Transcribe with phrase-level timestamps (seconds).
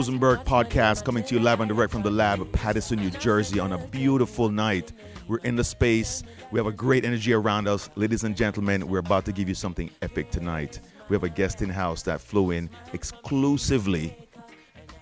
[0.00, 3.60] Rosenberg podcast coming to you live and direct from the lab of Paterson, New Jersey
[3.60, 4.94] on a beautiful night.
[5.28, 6.22] We're in the space.
[6.50, 7.90] We have a great energy around us.
[7.96, 10.80] Ladies and gentlemen, we're about to give you something epic tonight.
[11.10, 14.16] We have a guest in house that flew in exclusively,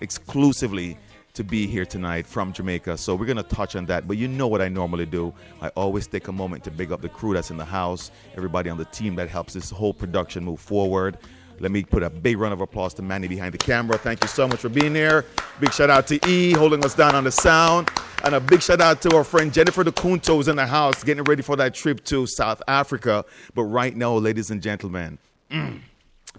[0.01, 0.97] exclusively
[1.31, 2.97] to be here tonight from Jamaica.
[2.97, 4.05] So we're going to touch on that.
[4.05, 5.33] But you know what I normally do.
[5.61, 8.69] I always take a moment to big up the crew that's in the house, everybody
[8.69, 11.19] on the team that helps this whole production move forward.
[11.59, 13.97] Let me put a big round of applause to Manny behind the camera.
[13.97, 15.25] Thank you so much for being here.
[15.59, 17.89] Big shout out to E holding us down on the sound.
[18.23, 21.23] And a big shout out to our friend Jennifer DeCunto who's in the house getting
[21.23, 23.25] ready for that trip to South Africa.
[23.55, 25.17] But right now, ladies and gentlemen,
[25.51, 25.81] mm,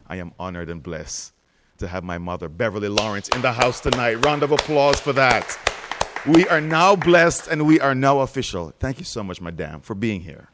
[0.07, 1.33] I am honored and blessed
[1.79, 4.25] to have my mother, Beverly Lawrence, in the house tonight.
[4.25, 5.59] Round of applause for that.
[6.27, 8.73] We are now blessed and we are now official.
[8.79, 10.49] Thank you so much, madame, for being here.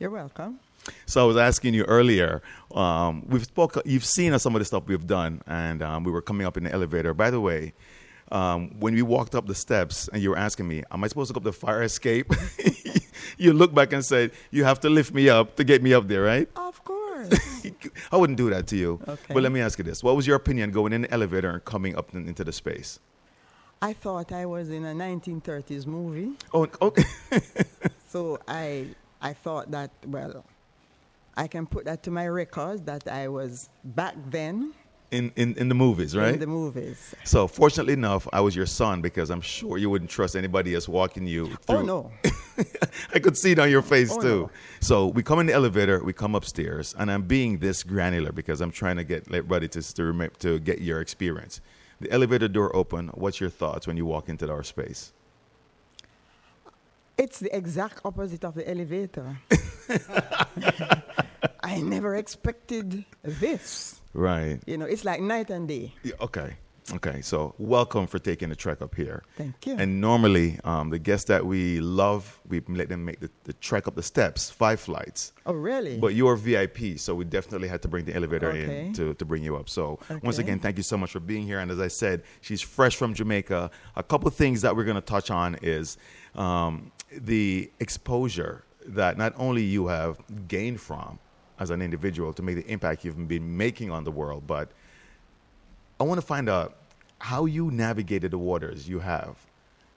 [0.00, 0.58] You're welcome.
[1.04, 2.40] So I was asking you earlier.
[2.74, 3.76] Um, we've spoke.
[3.84, 6.64] You've seen some of the stuff we've done, and um, we were coming up in
[6.64, 7.12] the elevator.
[7.12, 7.74] By the way,
[8.32, 11.28] um, when we walked up the steps, and you were asking me, "Am I supposed
[11.28, 12.32] to go up the fire escape?"
[13.36, 16.08] you looked back and said, "You have to lift me up to get me up
[16.08, 17.28] there, right?" Of course.
[18.10, 19.00] I wouldn't do that to you.
[19.06, 19.34] Okay.
[19.34, 21.64] But let me ask you this: What was your opinion going in the elevator and
[21.66, 23.00] coming up in- into the space?
[23.82, 27.04] I thought I was in a 1930s movie, Oh, okay.
[28.08, 28.88] so I
[29.20, 30.44] I thought that well,
[31.36, 34.74] I can put that to my records that I was back then
[35.10, 36.34] in, in in the movies, right?
[36.34, 37.14] in the movies.
[37.24, 40.88] so fortunately enough, I was your son because I'm sure you wouldn't trust anybody else
[40.88, 41.76] walking you oh, through.
[41.78, 42.12] Oh no.
[43.14, 44.40] I could see it on your face Oh, too.
[44.42, 44.50] no.
[44.80, 48.60] So we come in the elevator, we come upstairs, and I'm being this granular because
[48.60, 51.60] I'm trying to get ready to to, to get your experience.
[52.00, 53.08] The elevator door open.
[53.14, 55.12] What's your thoughts when you walk into our space?
[57.20, 59.36] It's the exact opposite of the elevator.
[61.62, 64.00] I never expected this.
[64.14, 64.58] Right.
[64.66, 65.92] You know, it's like night and day.
[66.02, 66.54] Yeah, Okay.
[66.94, 67.20] Okay.
[67.20, 69.22] So welcome for taking the trek up here.
[69.36, 69.76] Thank you.
[69.78, 73.86] And normally, um, the guests that we love, we let them make the, the trek
[73.86, 75.32] up the steps, five flights.
[75.46, 75.98] oh really?
[75.98, 78.86] But you're VIP, so we definitely had to bring the elevator Okay.
[78.86, 79.68] in to, to bring you up.
[79.68, 81.60] So once again, thank you so much for being here.
[81.60, 83.70] And as I said, she's fresh from Jamaica.
[83.94, 85.96] A couple of things that we're going to touch on is
[86.34, 90.18] um, the exposure that not only you have
[90.48, 91.18] gained from
[91.58, 94.70] as an individual to make the impact you've been making on the world, but
[95.98, 96.76] I want to find out
[97.18, 99.36] how you navigated the waters you have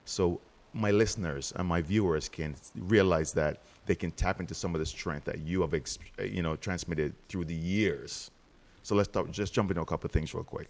[0.04, 0.40] so
[0.72, 4.86] my listeners and my viewers can realize that they can tap into some of the
[4.86, 5.74] strength that you have
[6.18, 8.30] you know transmitted through the years.
[8.82, 10.68] So let's talk, just jump into a couple of things real quick.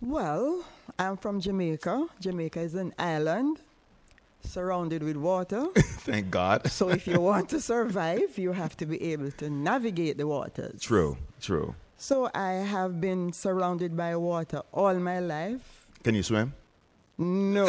[0.00, 0.64] Well,
[0.98, 2.06] I'm from Jamaica.
[2.20, 3.60] Jamaica is an island
[4.44, 5.66] surrounded with water.
[6.06, 10.16] thank god so if you want to survive, you have to be able to navigate
[10.18, 10.80] the waters.
[10.80, 15.86] true true So I have been surrounded by water all my life.
[16.02, 16.52] can you swim
[17.18, 17.66] No,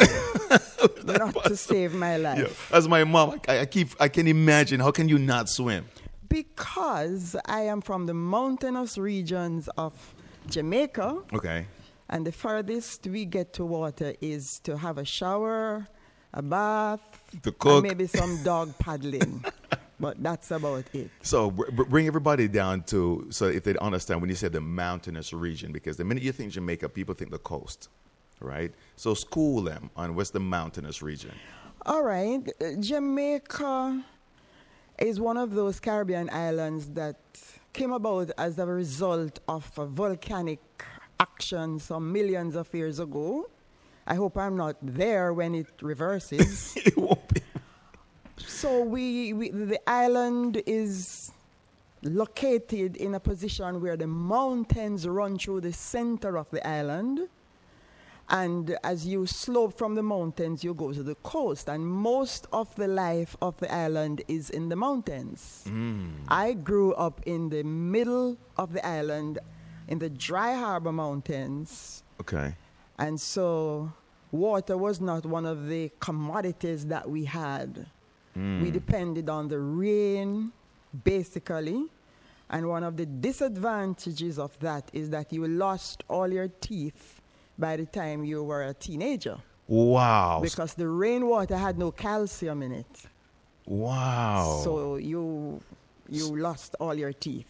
[1.04, 2.38] not to save my life.
[2.70, 2.76] yeah.
[2.76, 5.84] as my mom I, I keep i can imagine how can you not swim
[6.28, 9.92] Because I am from the mountainous regions of
[10.50, 11.08] Jamaica,
[11.38, 11.66] okay
[12.12, 15.86] and the farthest we get to water is to have a shower,
[16.36, 17.00] a bath,
[17.44, 17.82] and cook.
[17.82, 19.42] maybe some dog paddling.
[19.98, 21.10] but that's about it.
[21.22, 24.60] So br- br- bring everybody down to so if they understand when you say the
[24.60, 27.88] mountainous region, because the minute you think Jamaica, people think the coast,
[28.40, 28.72] right?
[28.96, 31.32] So school them on what's the mountainous region.
[31.86, 32.42] All right.
[32.60, 34.04] uh, Jamaica
[34.98, 37.16] is one of those Caribbean islands that
[37.72, 40.58] came about as a result of a volcanic
[41.20, 43.48] action some millions of years ago.
[44.06, 46.76] I hope I'm not there when it reverses.
[46.76, 47.40] it won't be.
[48.38, 51.32] so we, we the island is
[52.02, 57.28] located in a position where the mountains run through the center of the island.
[58.28, 61.68] And as you slope from the mountains, you go to the coast.
[61.68, 65.64] And most of the life of the island is in the mountains.
[65.68, 66.10] Mm.
[66.28, 69.38] I grew up in the middle of the island,
[69.86, 72.02] in the Dry Harbor Mountains.
[72.20, 72.56] Okay.
[72.98, 73.92] And so
[74.32, 77.86] water was not one of the commodities that we had.
[78.34, 78.62] Hmm.
[78.62, 80.52] We depended on the rain,
[81.04, 81.84] basically.
[82.48, 87.20] And one of the disadvantages of that is that you lost all your teeth
[87.58, 89.38] by the time you were a teenager
[89.68, 90.38] Wow.
[90.42, 93.06] because the rainwater had no calcium in it.
[93.66, 94.60] wow.
[94.62, 95.60] So you
[96.08, 97.48] you lost all your teeth.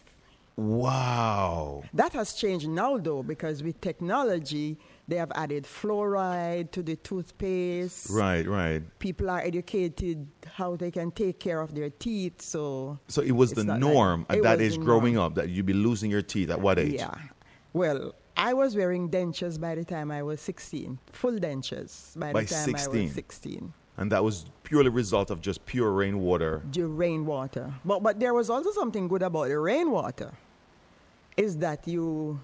[0.55, 1.83] wow.
[1.93, 4.77] That has changed now though because with technology
[5.09, 8.09] They have added fluoride to the toothpaste.
[8.09, 8.81] Right, right.
[8.99, 12.41] People are educated how they can take care of their teeth.
[12.41, 15.27] So So it was the not like- norm at that age growing norm.
[15.27, 16.93] up that you'd be losing your teeth at what age?
[16.95, 17.13] yeah.
[17.73, 20.99] Well, I was wearing dentures by the time I was 16.
[21.13, 22.99] Full dentures by, By the time 16.
[23.01, 23.73] I was 16.
[23.99, 26.61] And that was purely a result of just pure rainwater.
[26.71, 27.73] The rainwater.
[27.85, 30.33] But but there was also something good about the rainwater.
[31.37, 32.39] Is that you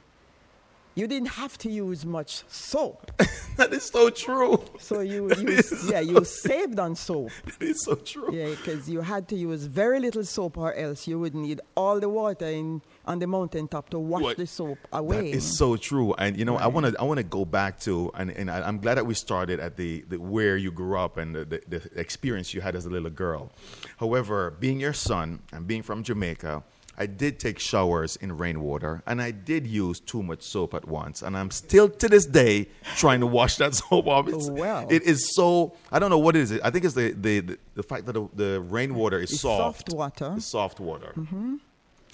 [0.95, 3.11] you didn't have to use much soap.
[3.57, 4.63] that is so true.
[4.79, 7.31] So you, you yeah, you saved on soap.
[7.59, 8.29] That is so true.
[8.33, 11.99] Yeah, because you had to use very little soap, or else you would need all
[11.99, 14.37] the water in on the mountaintop to wash What?
[14.37, 15.31] the soap away.
[15.31, 18.11] is so true, and you know, I want to I want to go back to,
[18.15, 21.17] and, and I, I'm glad that we started at the, the where you grew up
[21.17, 23.51] and the, the, the experience you had as a little girl.
[23.97, 26.63] However, being your son and being from Jamaica,
[26.97, 31.21] I did take showers in rainwater, and I did use too much soap at once,
[31.23, 32.67] and I'm still to this day
[32.97, 34.27] trying to wash that soap off.
[34.27, 34.87] It's, oh, Well.
[34.89, 36.59] it is so I don't know what it is.
[36.63, 39.89] I think it's the the, the, the fact that the, the rainwater is It's soft,
[39.89, 40.33] soft water.
[40.37, 41.13] It's soft water.
[41.15, 41.55] Mm-hmm.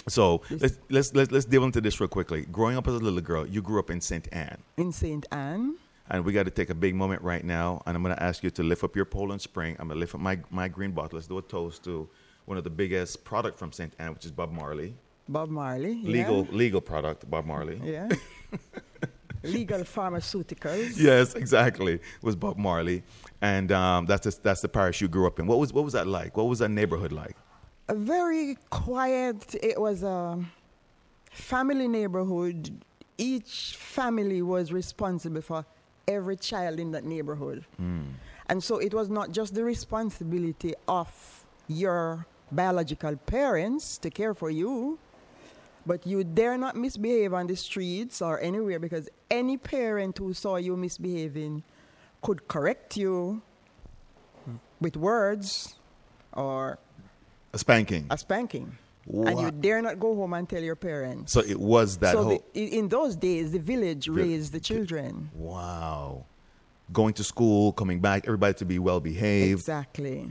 [0.07, 2.45] So let's, let's let's let's delve into this real quickly.
[2.51, 5.75] Growing up as a little girl, you grew up in Saint Ann, in Saint Ann.
[6.09, 7.83] and we got to take a big moment right now.
[7.85, 9.75] And I'm going to ask you to lift up your Poland Spring.
[9.77, 11.17] I'm going to lift up my my green bottle.
[11.17, 12.07] Let's do a toast to
[12.49, 14.95] one of the biggest product from Saint Ann, which is Bob Marley.
[15.27, 15.93] Bob Marley.
[15.93, 16.11] yeah.
[16.11, 17.79] Legal legal product, Bob Marley.
[17.83, 18.09] Yeah.
[19.43, 20.99] Legal pharmaceuticals.
[20.99, 21.93] Yes, exactly.
[21.93, 23.03] It was Bob Marley,
[23.41, 25.47] and um, that's the, that's the parish you grew up in.
[25.47, 26.35] What was what was that like?
[26.35, 27.37] What was that neighborhood like?
[27.87, 29.55] A very quiet.
[29.63, 30.43] It was a
[31.31, 32.83] family neighborhood.
[33.17, 35.63] Each family was responsible for
[36.05, 37.63] every child in that neighborhood.
[38.47, 44.49] And so it was not just the responsibility of your biological parents to care for
[44.49, 44.97] you,
[45.85, 50.57] but you dare not misbehave on the streets or anywhere because any parent who saw
[50.57, 51.63] you misbehaving
[52.21, 53.41] could correct you
[54.81, 55.75] with words
[56.33, 56.77] or
[57.53, 58.05] A spanking.
[58.09, 58.77] a spanking.
[59.11, 61.31] And you dare not go home and tell your parents.
[61.33, 62.43] So it was that so whole.
[62.53, 65.31] the, in those days, the village Vi- raised the children.
[65.33, 66.25] Wow.
[66.93, 69.59] Going to school, coming back, everybody to be well behaved.
[69.59, 70.29] Exactly.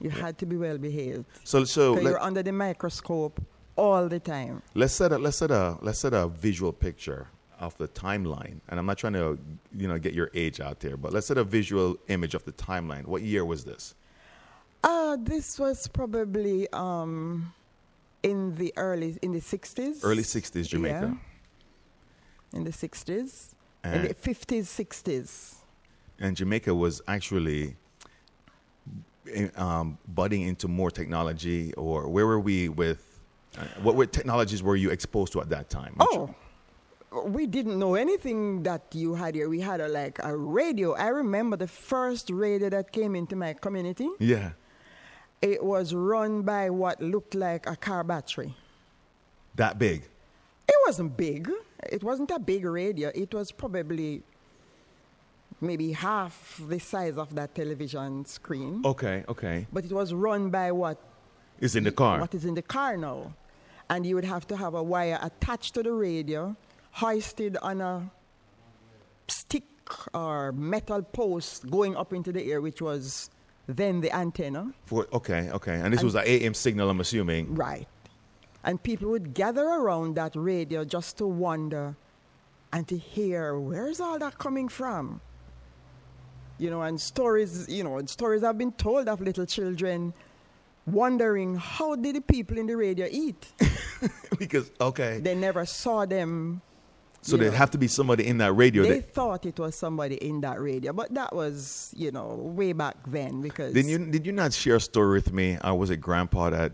[0.00, 1.24] You had to be well behaved.
[1.44, 3.40] So so you're under the microscope
[3.76, 4.62] all the time.
[4.74, 7.28] let's set a let's set a let's set a visual picture
[7.60, 8.60] of the timeline.
[8.68, 9.38] And I'm not trying to
[9.76, 12.52] you know get your age out there, but let's set a visual image of the
[12.52, 13.06] timeline.
[13.06, 13.94] What year was this?
[14.84, 17.52] Uh, this was probably um,
[18.22, 20.00] in the early, in the 60s.
[20.02, 21.16] Early 60s Jamaica.
[22.52, 22.58] Yeah.
[22.58, 23.54] In the 60s.
[23.84, 25.54] in the 50s, 60s.
[26.20, 27.76] and Jamaica was actually
[29.56, 33.20] um, budding into more technology or where were we with
[33.56, 35.94] uh, what were technologies were you exposed to at that time?
[36.00, 36.34] Oh,
[37.24, 39.48] we didn't know anything that you had here.
[39.48, 40.94] We had a, like a radio.
[40.94, 44.08] I remember the first radio that came into my community.
[44.18, 44.50] Yeah.
[45.40, 48.54] It was run by what looked like a car battery.
[49.54, 50.02] That big.
[50.68, 51.50] It wasn't big.
[51.90, 53.10] It wasn't a big radio.
[53.14, 54.22] It was probably
[55.60, 58.82] maybe half the size of that television screen.
[58.84, 59.66] Okay, okay.
[59.72, 60.98] But it was run by what
[61.60, 62.20] It's in the car.
[62.20, 63.34] what is in the car now.
[63.90, 66.54] And you would have to have a wire attached to the radio,
[66.92, 68.10] hoisted on a
[69.28, 69.64] stick
[70.12, 73.30] or metal post going up into the air, which was
[73.66, 74.72] then the antenna.
[74.86, 75.74] For, okay, okay.
[75.74, 77.54] And this was an AM signal, I'm assuming.
[77.54, 77.88] Right.
[78.64, 81.96] And people would gather around that radio just to wonder
[82.72, 85.20] and to hear where's all that coming from?
[86.58, 90.12] You know, and stories, you know, stories have been told of little children
[90.86, 93.46] wondering how did the people in the radio eat?
[94.38, 95.20] because, okay.
[95.20, 96.60] they never saw them.
[97.20, 97.58] So there'd know.
[97.58, 98.84] have to be somebody in that radio.
[98.84, 102.72] They That, thought it was somebody in that radio, but that was, you know, way
[102.72, 105.58] back then because did, you, did you not share a story with me?
[105.60, 106.72] I was a grandpa that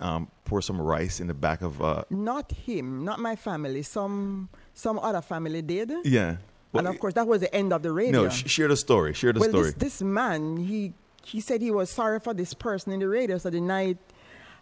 [0.00, 1.82] um, poured some rice in the back of.
[1.82, 5.92] Uh, not him, not my family, some some other family did.
[6.04, 6.36] yeah.
[6.74, 8.24] And of course, that was the end of the radio.
[8.24, 9.14] No, sh- share the story.
[9.14, 9.64] Share the well, story.
[9.72, 10.92] this, this man, he
[11.24, 13.38] he said he was sorry for this person in the radio.
[13.38, 13.98] So the night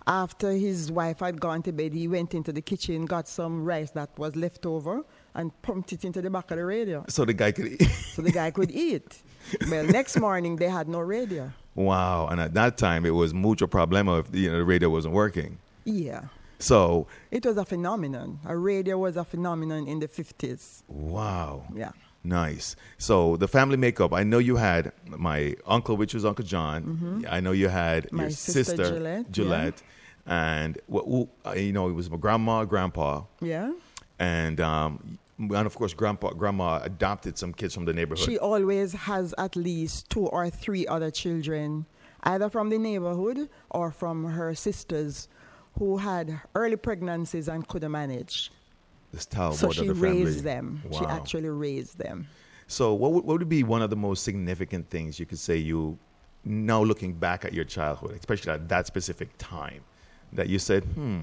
[0.07, 3.91] after his wife had gone to bed, he went into the kitchen, got some rice
[3.93, 7.33] that was left over, and pumped it into the back of the radio, so the
[7.33, 7.81] guy could.
[8.15, 9.23] so the guy could eat.
[9.71, 11.53] Well, next morning they had no radio.
[11.75, 12.27] wow.
[12.29, 15.59] And at that time, it was mucho problema if you know, the radio wasn't working.
[15.85, 16.25] Yeah,
[16.61, 18.39] So, it was a phenomenon.
[18.47, 20.83] A radio was a phenomenon in the fifties.
[20.89, 21.65] wow.
[21.75, 21.93] Yeah.
[22.23, 22.77] Nice.
[22.99, 24.13] So the family makeup.
[24.13, 27.25] I know you had my uncle, which was Uncle John.
[27.31, 28.17] I know you had Mm-hmm.
[28.17, 29.83] My your sister sister, Gillette, Gillette,
[30.27, 31.05] and what?
[31.07, 33.73] who- uh, you know, it was my grandma, grandpa, Yeah.
[34.19, 38.27] and um, and of course, grandpa, grandma adopted some kids from the neighborhood.
[38.27, 41.87] She always has at least two or three other children,
[42.25, 45.27] either from the neighborhood or from her sisters
[45.81, 48.53] who had early pregnancies and couldn't manage.
[49.13, 50.83] this towel so she the raised them.
[50.93, 52.27] She actually raised them.
[52.69, 55.57] So, what would, what would be one of the most significant things you could say
[55.57, 55.99] you,
[56.45, 59.81] now looking back at your childhood, especially at that specific time,
[60.35, 61.21] that you said, hmm,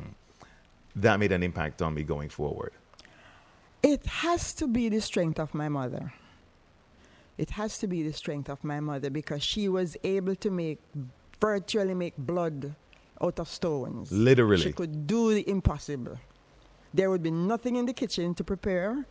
[0.95, 2.73] that made an impact on me going forward?
[3.83, 6.11] It has to be the strength of my mother.
[7.37, 10.79] It has to be the strength of my mother because she was able to make,
[11.39, 12.73] virtually make blood
[13.21, 14.11] out of stones.
[14.11, 14.61] Literally.
[14.61, 16.17] She could do the impossible.
[16.93, 19.05] There would be nothing in the kitchen to prepare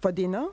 [0.00, 0.48] for dinner,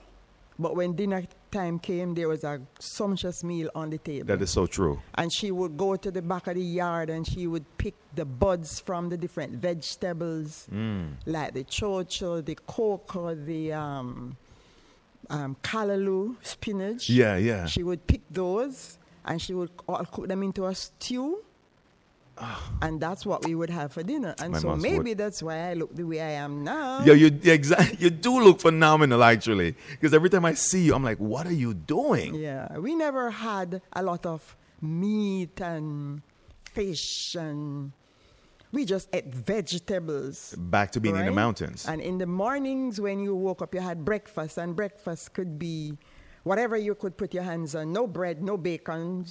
[0.57, 4.25] but when dinner time came, there was a sumptuous meal on the table.
[4.27, 4.99] That is so true.
[5.15, 8.25] and she would go to the back of the yard and she would pick the
[8.25, 11.13] buds from the different vegetables Mm.
[11.25, 14.37] like the chocho, the coco, the um,
[15.29, 17.09] um, callaloo, spinach.
[17.09, 17.65] Yeah, yeah.
[17.65, 21.43] She would pick those and she would all cook them into a stew.
[22.81, 24.33] And that's what we would have for dinner.
[24.39, 24.57] And Ah.
[24.57, 27.03] My so maybe would- that's why I look the way I am now.
[27.03, 27.97] Yo, you exactly.
[27.99, 29.75] You do look phenomenal, actually.
[29.91, 32.35] Because every time I see you, I'm like, what are you doing?
[32.35, 36.21] Yeah, we never had a lot of meat and
[36.73, 37.91] fish, and
[38.71, 40.55] we just ate vegetables.
[40.57, 41.85] Back to being in the mountains.
[41.87, 45.97] And in the mornings when you woke up, you had breakfast, and breakfast could be
[46.43, 47.91] whatever you could put your hands on.
[47.91, 49.25] No bread, no bacon.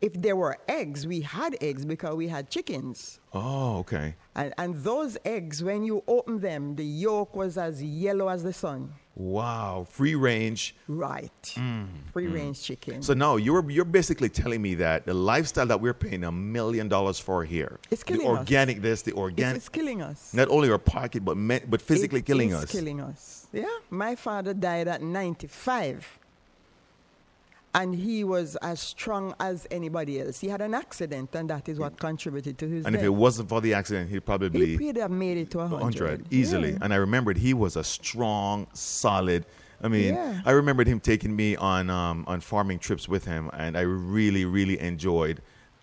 [0.00, 3.20] If there were eggs, we had eggs because we had chickens.
[3.34, 4.14] oh, okay.
[4.34, 8.52] And, and those eggs, when you opened them, the yolk was as yellow as the
[8.52, 8.92] sun.
[9.14, 9.86] Wow.
[9.90, 10.74] Free range.
[10.88, 11.54] Right.
[12.12, 13.00] Free range chicken.
[13.00, 16.32] Mm, So no, you're you're basically telling me that the lifestyle that we're paying a
[16.32, 18.38] million dollars for here, It's killing the us.
[18.38, 20.32] organic this, the it's, organic, it's killing us.
[20.32, 22.64] not only our pocket but me, but physically It killing us.
[22.70, 23.46] killing us.
[23.52, 23.66] Yeah.
[23.90, 26.18] My father died at 95.
[27.72, 30.40] And he was as strong as anybody else.
[30.40, 33.48] He had an accident, and that is what contributed to his And if it wasn't
[33.48, 35.80] for the accident, he'd he probably could have made it to 100.
[35.80, 36.70] 100 easily.
[36.72, 36.78] Yeah.
[36.82, 39.46] And I remembered he was a strong, solid.
[39.82, 40.40] I mean, Yeah.
[40.44, 44.44] I remembered him taking me on um, on farming trips with him, and I really,
[44.44, 45.40] really enjoyed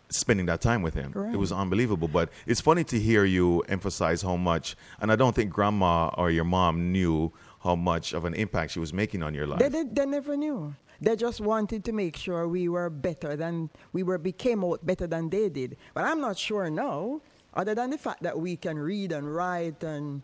[0.10, 1.14] spending that time with him.
[1.34, 2.08] It was unbelievable.
[2.08, 6.32] But it's funny to hear you emphasize how much, and I don't think grandma or
[6.32, 7.32] your mom knew
[7.64, 9.60] how much of an impact she was making on your life.
[9.60, 10.76] They, they, they never knew.
[11.02, 15.08] They just wanted to make sure we were better than we were became out better
[15.08, 15.78] than they did.
[15.94, 17.22] But I'm not sure now,
[17.54, 20.22] other than the fact that we can read and write and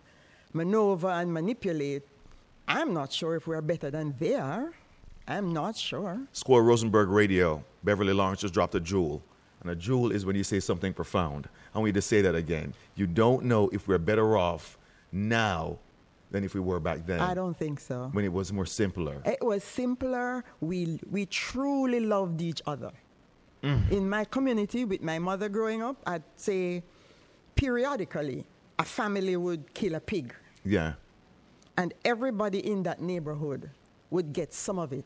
[0.53, 2.03] maneuver and manipulate.
[2.67, 4.73] I'm not sure if we're better than they are.
[5.27, 6.19] I'm not sure.
[6.31, 9.21] Squirrel Rosenberg Radio, Beverly Lawrence just dropped a jewel.
[9.61, 11.47] And a jewel is when you say something profound.
[11.73, 12.73] I want you to say that again.
[12.95, 14.77] You don't know if we're better off
[15.11, 15.79] now
[16.33, 17.21] than if we were back then.
[17.21, 18.09] I don't think so.
[18.11, 19.21] When it was more simpler.
[19.23, 20.43] It was simpler.
[20.59, 22.91] We we truly loved each other.
[23.63, 23.91] Mm.
[23.91, 26.83] In my community, with my mother growing up, I'd say
[27.55, 28.45] periodically
[28.79, 30.33] a family would kill a pig,
[30.65, 30.93] Yeah.
[31.77, 33.69] and everybody in that neighborhood
[34.09, 35.05] would get some of it.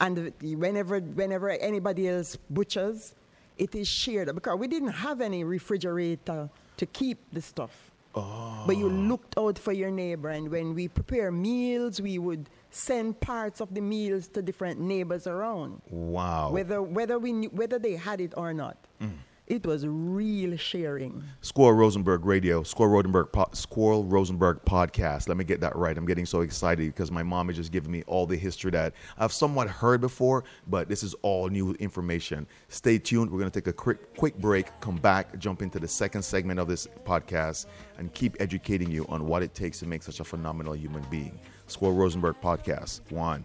[0.00, 3.14] And whenever whenever anybody else butchers,
[3.58, 7.91] it is shared because we didn't have any refrigerator to keep the stuff.
[8.14, 13.20] But you looked out for your neighbor, and when we prepare meals, we would send
[13.20, 16.50] parts of the meals to different neighbors around, Wow.
[16.52, 18.76] whether whether we knew, whether they had it or not.
[19.00, 19.12] Mm.
[19.48, 21.24] It was real sharing.
[21.40, 25.28] Squirrel Rosenberg Radio, Squirrel Rosenberg, po- Squirrel Rosenberg podcast.
[25.28, 25.98] Let me get that right.
[25.98, 28.94] I'm getting so excited because my mom is just giving me all the history that
[29.18, 32.46] I've somewhat heard before, but this is all new information.
[32.68, 33.32] Stay tuned.
[33.32, 36.60] We're going to take a quick, quick break, come back, jump into the second segment
[36.60, 37.66] of this podcast,
[37.98, 41.36] and keep educating you on what it takes to make such a phenomenal human being.
[41.66, 43.00] Squirrel Rosenberg podcast.
[43.10, 43.44] One.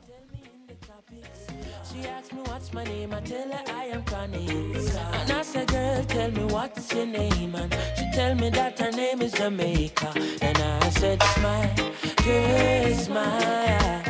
[1.89, 4.47] She asked me what's my name, I tell her I am Connie.
[4.47, 7.55] And I said, girl, tell me what's your name.
[7.55, 10.13] And she tell me that her name is Jamaica.
[10.41, 11.75] And I said, smile,
[12.23, 14.03] girl, smile.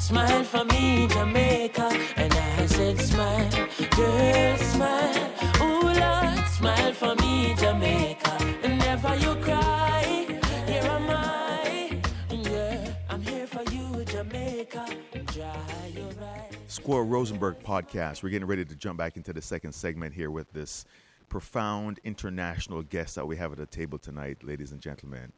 [0.00, 1.88] Smile for me, Jamaica.
[2.16, 3.50] And I said, smile,
[3.96, 5.30] girl, smile.
[5.62, 8.32] Ooh, Lord, smile for me, Jamaica.
[8.62, 9.63] And never you cry,
[16.84, 17.06] eyes.
[17.06, 18.22] Rosenberg podcast.
[18.22, 20.84] We're getting ready to jump back into the second segment here with this
[21.28, 25.32] profound international guest that we have at the table tonight, ladies and gentlemen.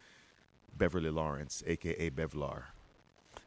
[0.77, 2.65] Beverly Lawrence, aka Bevlar.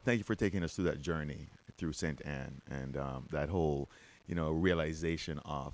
[0.06, 2.22] Thank you for taking us through that journey through St.
[2.26, 3.90] Ann and um, that whole,
[4.28, 5.74] you know, realization of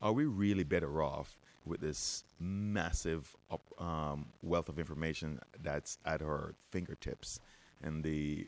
[0.00, 3.34] are we really better off with this massive
[3.78, 7.40] um, wealth of information that's at our fingertips
[7.82, 8.46] and the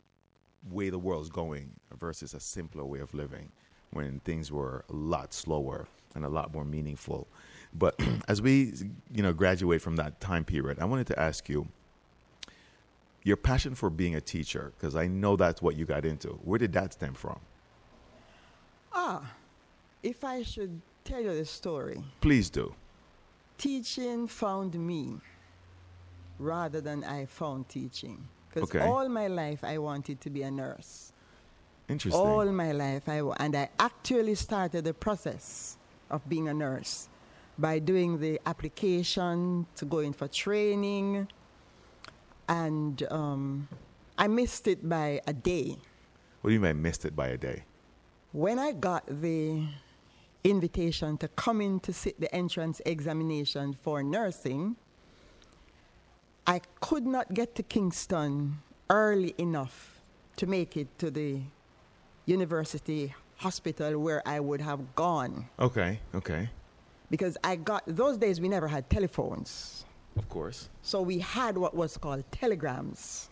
[0.71, 3.51] way the world's going versus a simpler way of living
[3.93, 7.27] when things were a lot slower and a lot more meaningful?
[7.75, 8.75] But as we,
[9.15, 11.69] you know, graduate from that time period, I wanted to ask you
[13.25, 16.29] your passion for being a teacher, because I know that's what you got into.
[16.45, 17.39] Where did that stem from?
[18.93, 19.33] Ah,
[20.03, 22.75] if I should tell you the story, Please do.
[23.59, 25.17] teaching found me
[26.39, 28.27] rather than I found teaching.
[28.61, 28.87] Because Okay.
[28.87, 31.13] all my life I wanted to be a nurse.
[31.89, 32.21] Interesting.
[32.21, 35.77] All my life, I and I actually started the process
[36.11, 37.09] of being a nurse
[37.59, 41.29] by doing the application to go in for training,
[42.49, 43.69] and um,
[44.17, 45.77] I missed it by a day.
[46.41, 47.65] what do you mean I missed it by a day?
[48.33, 49.67] When I got the
[50.45, 54.77] invitation to come in to sit the entrance examination for nursing,
[56.49, 58.57] I could not get to Kingston
[58.89, 60.01] early enough
[60.37, 61.41] to make it to the
[62.25, 65.47] university hospital where I would have gone.
[65.61, 66.49] Okay, okay.
[67.11, 69.85] Because I got, those days we never had telephones.
[70.17, 70.71] Of course.
[70.81, 73.29] So we had what was called telegrams.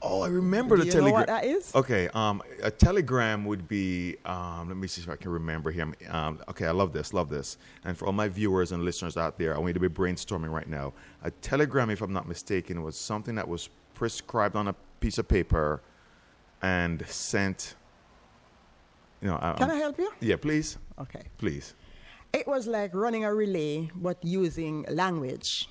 [0.00, 1.12] Oh, I remember Do the telegram.
[1.12, 1.74] what that is?
[1.74, 4.16] Okay, um, a telegram would be.
[4.24, 5.92] Um, let me see if I can remember here.
[6.08, 7.58] Um, okay, I love this, love this.
[7.84, 10.52] And for all my viewers and listeners out there, I want you to be brainstorming
[10.52, 10.92] right now.
[11.24, 15.26] A telegram, if I'm not mistaken, was something that was prescribed on a piece of
[15.26, 15.82] paper
[16.62, 17.74] and sent.
[19.20, 20.12] You know, I- Can I um, help you?
[20.20, 21.22] yeah, please, Okay.
[21.38, 21.74] please.
[22.32, 25.68] It was like running a relay, but using language.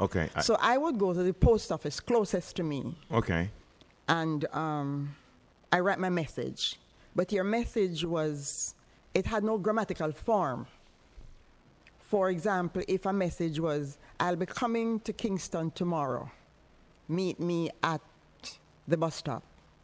[0.00, 3.50] Okay, I- So I would go to the post office closest to me okay,
[4.08, 5.14] and um,
[5.72, 6.76] I write my message.
[7.14, 8.74] But your message was,
[9.14, 10.66] it had no grammatical form.
[12.00, 16.30] For example, if a message was, I'll be coming to Kingston tomorrow,
[17.08, 18.00] meet me at
[18.88, 19.42] the bus stop.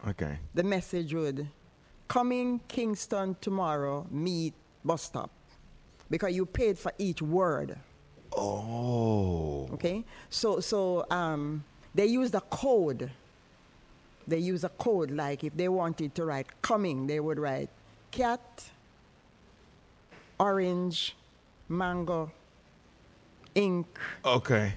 [0.09, 0.39] okay.
[0.55, 1.49] The message would,
[2.09, 4.55] coming Kingston tomorrow, meet
[4.85, 5.31] bus stop.
[6.11, 7.79] Because you paid for each word.
[8.37, 11.65] Oh, Okay, so so um,
[11.95, 13.11] they use a code.
[14.27, 17.71] They use a code like if they wanted to write coming, they would write
[18.11, 18.71] cat,
[20.39, 21.17] orange,
[21.69, 22.31] mango,
[23.55, 23.87] ink,
[24.25, 24.75] okay.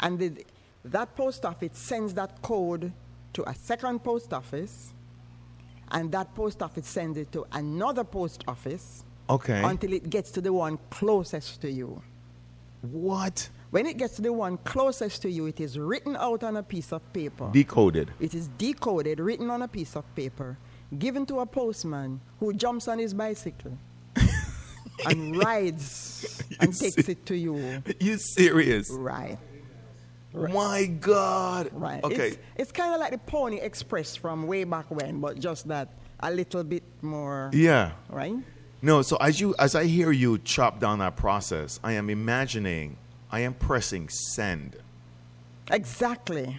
[0.00, 0.44] and the,
[0.84, 2.92] that post office sends that code
[3.34, 4.92] to a second post office,
[5.92, 9.62] and that post office sends it to another post office Okay.
[9.64, 12.02] until it gets to the one closest to you.
[12.82, 13.48] What?
[13.70, 16.62] When it gets to the one closest to you, it is written out on a
[16.62, 17.48] piece of paper.
[17.52, 18.12] Decoded.
[18.20, 20.58] it is decoded, written on a piece of paper,
[20.98, 23.78] given to a postman who jumps on his bicycle
[25.06, 27.82] and rides and takes it to you.
[27.98, 28.90] You serious?
[28.90, 29.38] Right,
[30.34, 31.70] My God.
[31.72, 32.02] right.
[32.04, 32.28] Okay.
[32.28, 35.88] It's, it's kind of like the Pony Express from way back when, but just that
[36.20, 37.92] a little bit more, yeah.
[38.10, 38.34] right?
[38.82, 39.02] No.
[39.02, 42.96] So as you as I hear you chop down that process, I am imagining
[43.30, 44.76] I am pressing send,
[45.70, 46.58] Exactly,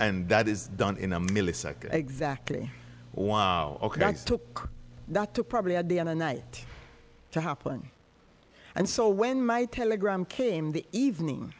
[0.00, 1.94] and that is done in a millisecond.
[1.94, 2.70] exactly.
[3.14, 3.78] wow.
[3.82, 4.00] Okay.
[4.00, 4.68] That took
[5.08, 6.64] that took probably a day and a night
[7.30, 7.90] to happen.
[8.74, 11.54] And so when my telegram came the evening,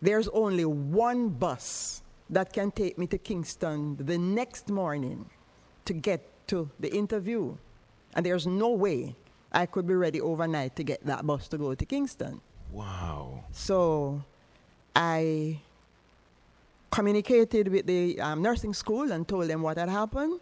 [0.00, 5.28] there's only one bus that can take me to Kingston the next morning
[5.84, 7.56] to get to the interview.
[8.16, 9.14] And there's no way
[9.52, 12.40] I could be ready overnight to get that bus to go to Kingston.
[12.72, 13.44] wow.
[13.52, 14.22] So
[14.96, 15.60] I
[16.90, 20.40] communicated with the um, nursing school and told them what had happened.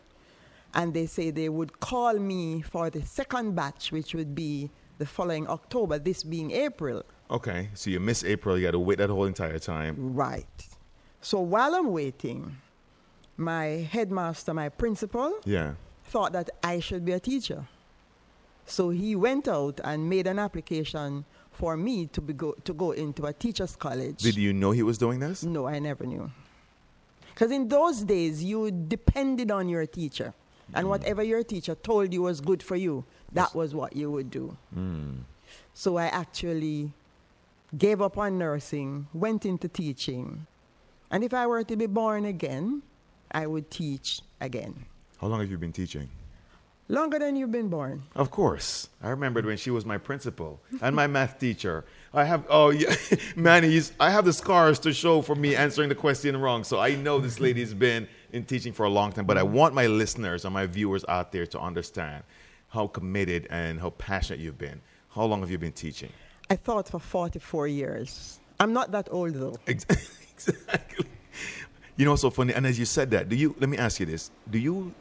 [0.75, 5.07] And they say they would call me for the second batch, which would be the
[5.07, 7.03] following October, this being April.
[7.31, 7.69] Okay.
[7.75, 8.57] So you miss April.
[8.57, 10.15] You got to wait that whole entire time.
[10.15, 10.47] Right.
[11.21, 12.57] So while I'm waiting,
[13.37, 15.75] my headmaster, my principal, Yeah.
[16.05, 17.67] Thought that I should be a teacher.
[18.67, 22.93] So he went out and made an application for me to, be go, to go
[22.93, 24.19] into a teacher's college.
[24.19, 25.43] Did you know he was doing this?
[25.43, 26.31] No, I never knew.
[27.33, 30.33] Because in those days, you depended on your teacher.
[30.73, 30.91] And mm.
[30.91, 34.57] whatever your teacher told you was good for you, that was what you would do.
[34.77, 35.19] Mm.
[35.75, 36.93] So I actually
[37.77, 40.47] gave up on nursing, went into teaching.
[41.11, 42.83] And if I were to be born again,
[43.31, 44.87] I would teach again.
[45.25, 46.11] How long have you been teaching?
[46.89, 48.03] Longer than you've been born.
[48.15, 48.91] Of course.
[49.03, 51.87] I remembered when she was my principal and my math teacher.
[52.13, 52.95] I have, oh, yeah,
[53.35, 56.63] man, he's, I have the scars to show for me answering the question wrong.
[56.63, 59.73] So I know this lady's been in teaching for a long time, but I want
[59.73, 62.23] my listeners and my viewers out there to understand
[62.69, 64.79] how committed and how passionate you've been.
[65.09, 66.13] How long have you been teaching?
[66.51, 68.41] I taught for 44 years.
[68.61, 69.57] I'm not that old though.
[69.67, 71.07] Exactly.
[71.97, 72.53] You know, so funny.
[72.53, 73.55] And as you said that, do you?
[73.61, 74.93] Let me ask you this: Do you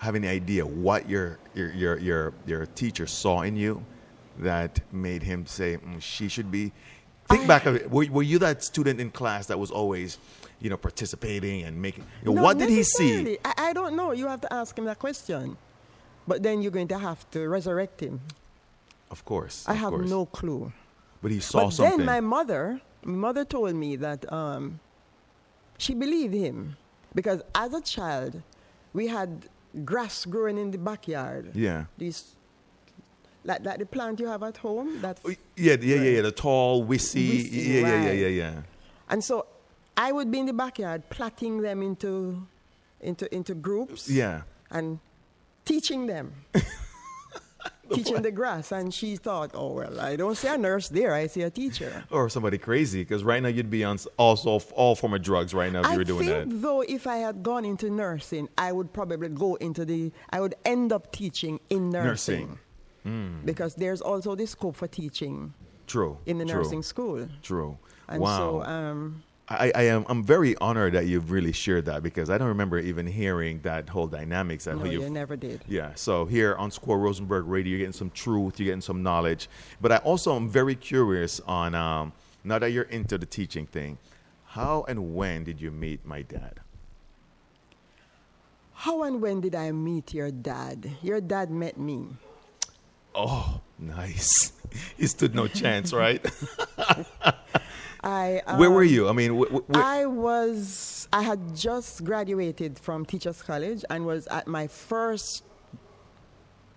[0.00, 3.84] have any idea what your your your your, your teacher saw in you
[4.38, 6.72] that made him say mm, she should be?
[7.28, 7.90] Think I- back of it.
[7.90, 10.18] Were, were you that student in class that was always,
[10.60, 12.04] you know, participating and making?
[12.24, 13.38] You know, what did he see?
[13.44, 14.12] I, I don't know.
[14.12, 15.56] You have to ask him that question.
[16.26, 18.20] But then you're going to have to resurrect him.
[19.10, 19.64] Of course.
[19.66, 20.08] I of have course.
[20.08, 20.72] no clue.
[21.22, 21.98] But he saw but something.
[21.98, 24.80] then my mother, my mother told me that um,
[25.76, 26.76] she believed him
[27.14, 28.42] because as a child,
[28.92, 29.48] we had
[29.84, 31.52] grass growing in the backyard.
[31.54, 31.84] yeah.
[31.98, 32.36] These,
[33.44, 35.00] like, like the plant you have at home.
[35.00, 36.22] That's, Oh, Yeah, yeah, yeah, yeah.
[36.22, 37.30] The tall, wissy.
[37.44, 38.62] Wissy, yeah, yeah, yeah, yeah, yeah.
[39.08, 39.46] and so
[39.96, 42.46] I would be in the backyard plaiting them into,
[43.00, 44.08] into, into groups.
[44.08, 44.42] Yeah.
[44.70, 44.98] and
[45.64, 46.32] teaching them.
[47.92, 48.72] teaching the grass.
[48.72, 52.04] And she thought, oh, well, I don't see a nurse there, I see a teacher.
[52.10, 55.72] Or somebody crazy, because right now you'd be on also all form of drugs right
[55.72, 56.62] now if I you were doing think, that.
[56.62, 60.54] though, if I had gone into nursing, I would probably go into the, I would
[60.64, 62.58] end up teaching in nursing.
[63.04, 63.42] Nursing.
[63.44, 65.54] Because there's also the scope for teaching
[65.86, 66.18] True.
[66.26, 67.26] in the true, nursing school.
[67.42, 67.78] True.
[68.08, 68.36] And wow.
[68.36, 72.38] so, um, I, I am I'm very honored that you've really shared that because I
[72.38, 75.64] don't remember even hearing that whole dynamics and no, you you never did.
[75.66, 79.48] Yeah, so here on Squirrel Rosenberg Radio, you're getting some truth, you're getting some knowledge.
[79.80, 82.12] But I also am very curious on um,
[82.44, 83.98] now that you're into the teaching thing,
[84.44, 86.60] how and when did you meet my dad?
[88.74, 90.90] How and when did I meet your dad?
[91.02, 92.06] Your dad met me.
[93.14, 94.52] Oh, nice.
[94.96, 96.24] he stood no chance, right?
[98.02, 99.08] I, Where were um, you?
[99.08, 104.26] I mean, wh- wh- I was, I had just graduated from Teachers College and was
[104.28, 105.44] at my first,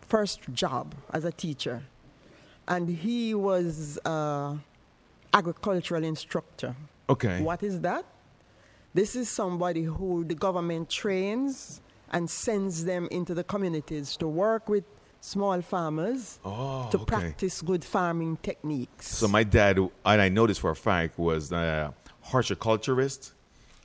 [0.02, 1.84] first job as a teacher.
[2.68, 4.56] And he was uh,
[5.34, 6.76] agricultural instructor.
[7.10, 7.42] okay.
[7.42, 8.06] What is that?
[8.94, 11.82] This is somebody who the government trains
[12.12, 14.84] and sends them into the communities to work with
[15.24, 17.06] small farmers Oh, to okay.
[17.06, 19.08] practice good farming techniques.
[19.08, 23.32] So my dad, and I know this for a fact, was a horticulturist,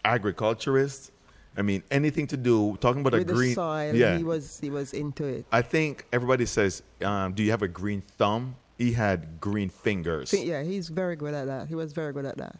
[0.04, 1.12] agriculturist.
[1.56, 3.54] I mean, anything to do talking about with a green.
[3.54, 5.44] soil, yeah, he was he was into it.
[5.52, 10.32] I think everybody says, um, "Do you have a green thumb?" He had green fingers.
[10.32, 11.66] Yeah, he's very good at that.
[11.68, 12.56] He was very good at that.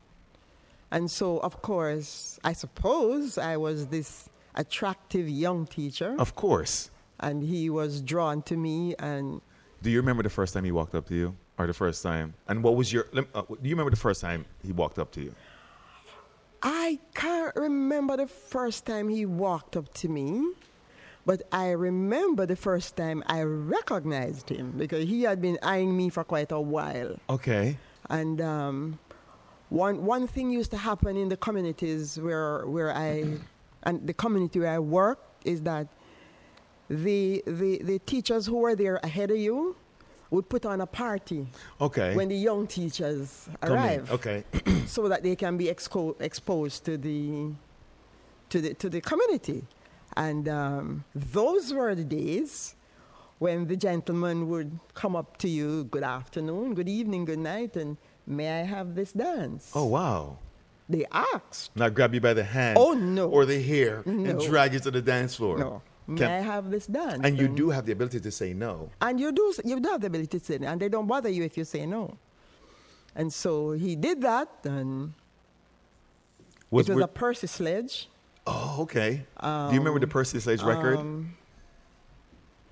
[0.90, 6.90] And so, of course, I suppose I was this attractive young teacher, Of course.
[7.20, 8.94] And he was drawn to me.
[8.98, 9.40] And
[9.82, 12.34] Do you remember the first time he walked up to you, or the first time?
[12.48, 13.06] And what was your?
[13.14, 15.34] Uh, do you remember the first time he walked up to you?
[16.62, 20.42] I can't remember the first time he walked up to me,
[21.24, 26.08] but I remember the first time I recognized him because he had been eyeing me
[26.08, 27.14] for quite a while.
[27.30, 27.78] Okay.
[28.10, 28.98] And um,
[29.68, 33.38] one one thing used to happen in the communities where where I
[33.84, 35.86] and the community where I work is that
[36.88, 39.76] the the the teachers who were there ahead of you
[40.30, 41.46] would put on a party
[41.80, 42.14] Okay.
[42.14, 43.78] when the young teachers Come in.
[43.78, 44.44] arrive, Okay.
[44.86, 47.50] so that they can be exco- exposed to the
[48.50, 49.64] to the to the community.
[50.16, 52.74] And um, those were the days
[53.38, 57.96] when the gentleman would come up to you, good afternoon, good evening, good night, and
[58.26, 59.70] may I have this dance?
[59.74, 60.38] oh wow.
[60.90, 61.76] They asked.
[61.76, 62.78] Not grab you by the hand.
[62.80, 63.28] Oh, no.
[63.28, 65.58] Or the hair and drag you to the dance floor.
[65.58, 67.24] No, may Can- I have this done?
[67.24, 68.90] and you do have the ability to say no.
[69.00, 71.28] And you do, you do have the ability to say no, and they don't bother
[71.28, 72.16] you if you say no.
[73.14, 75.12] And so he did that, and
[76.70, 78.08] Was it was a Percy sledge.
[78.46, 79.22] oh, okay.
[79.40, 80.98] do you remember the Percy Sledge record?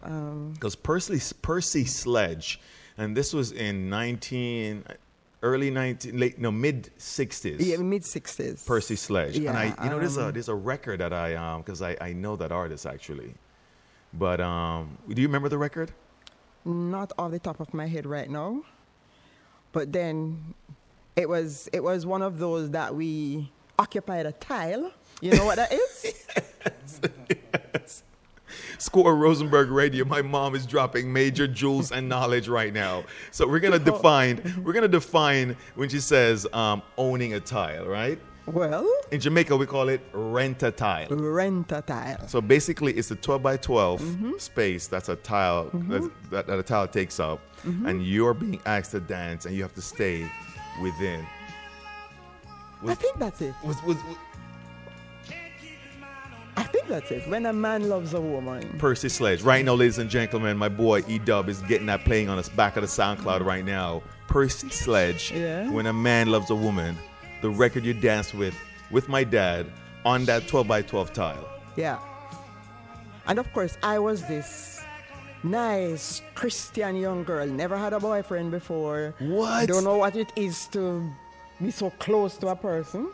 [0.03, 2.61] Um, Because Percy Percy Sledge,
[2.97, 4.85] and this was in nineteen
[5.43, 7.61] early nineteen late no mid sixties.
[7.67, 8.67] yeah, mid 60s.
[8.67, 9.37] Percy Sledge.
[9.37, 11.83] and I, Yeah, you know, there's a um, there's a record that I um because
[11.83, 13.35] I, I know that artist actually,
[14.15, 15.93] but um, do you remember the record?
[16.65, 18.63] Not off the top of my head right now.
[19.73, 20.55] But then
[21.17, 24.91] it was it was one of those that we occupied a tile.
[25.21, 26.15] You know what that is?
[28.79, 30.05] Squirrel Rosenberg Radio.
[30.05, 33.05] My mom is dropping major jewels and knowledge right now.
[33.31, 38.19] So we're gonna define we're gonna define when she says um, owning a tile, right?
[38.47, 41.09] well, In Jamaica we call it rent a tile.
[41.11, 42.29] rent a tile.
[42.29, 44.33] So basically, it's a 12 by 12 Mm-hmm.
[44.39, 47.87] space that's a tile that's, that, that a tile takes up, Mm-hmm.
[47.87, 50.31] and you're being asked to dance, and you have to stay
[50.81, 51.27] within.
[52.87, 53.53] I think that's it.
[53.65, 53.97] Was, was,
[56.57, 57.29] I think that's it.
[57.29, 58.77] When a man loves a woman.
[58.79, 59.43] Percy Sledge.
[59.43, 62.51] Right now, ladies and gentlemen, my boy E Dub is getting that playing on the
[62.57, 64.03] back of the SoundCloud right now.
[64.29, 65.33] Percy Sledge.
[65.33, 65.71] Yeah.
[65.71, 66.97] When a man loves a woman,
[67.43, 68.55] the record you danced with
[68.91, 69.67] with my dad
[70.05, 71.49] on that 12 by 12 tile.
[71.77, 71.99] Yeah.
[73.27, 74.81] And of course, I was this
[75.43, 77.47] nice Christian young girl.
[77.47, 79.15] Never had a boyfriend before.
[79.19, 79.69] What?
[79.69, 81.03] Don't know what it is to
[81.61, 83.11] be so close to a person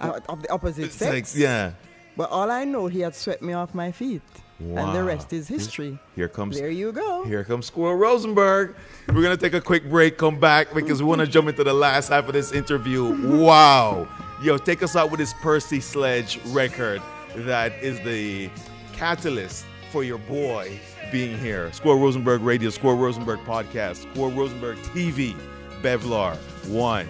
[0.00, 1.36] uh, of the opposite It's like, sex.
[1.36, 1.72] yeah.
[2.16, 4.22] But all I know, he had swept me off my feet.
[4.60, 5.98] And the rest is history.
[6.14, 7.24] Here comes There you go.
[7.24, 8.76] Here comes Squirrel Rosenberg.
[9.08, 11.74] We're gonna take a quick break, come back because we want to jump into the
[11.74, 13.36] last half of this interview.
[13.36, 14.06] Wow,
[14.42, 17.02] yo, take us out with this Percy Sledge record
[17.34, 18.48] that is the
[18.92, 20.78] catalyst for your boy
[21.10, 21.72] being here.
[21.72, 25.34] Squirrel Rosenberg Radio, Squirrel Rosenberg Podcast, Squirrel Rosenberg TV,
[25.82, 26.36] Bevlar
[26.68, 27.08] One.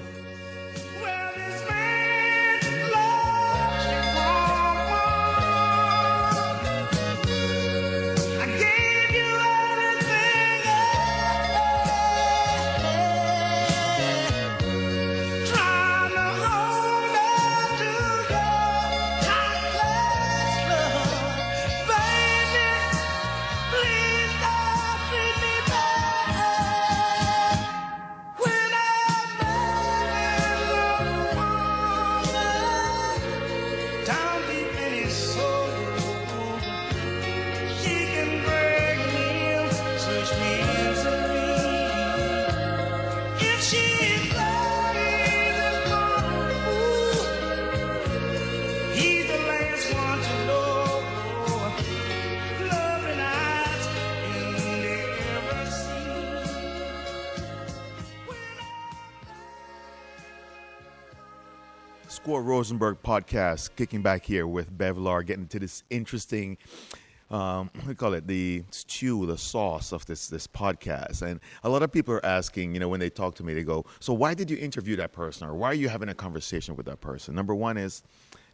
[62.84, 66.58] Rosenberg podcast, kicking back here with Bevlar, getting to this interesting,
[67.30, 71.22] um, you call it, the stew, the sauce of this this podcast.
[71.22, 73.62] And a lot of people are asking, you know, when they talk to me, they
[73.62, 76.76] go, "So why did you interview that person, or why are you having a conversation
[76.76, 78.02] with that person?" Number one is,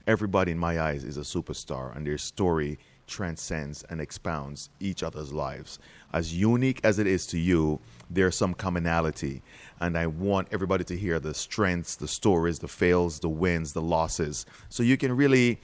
[0.06, 2.78] everybody in my eyes is a superstar, and their story
[3.10, 5.78] transcends and expounds each other's lives.
[6.12, 9.42] As unique as it is to you, there's some commonality.
[9.80, 13.82] And I want everybody to hear the strengths, the stories, the fails, the wins, the
[13.82, 15.60] losses, so you can really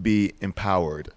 [0.00, 1.10] be empowered.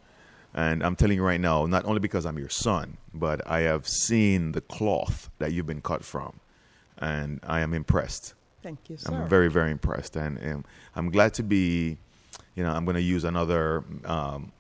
[0.56, 3.88] And I'm telling you right now, not only because I'm your son, but I have
[3.88, 6.40] seen the cloth that you've been cut from.
[7.00, 8.36] And I am impressed.
[8.62, 9.14] Thank you, sir.
[9.14, 10.66] I'm very, very impressed, and, and
[10.96, 11.98] I'm glad to be.
[12.56, 14.52] You know, I'm going to use another um,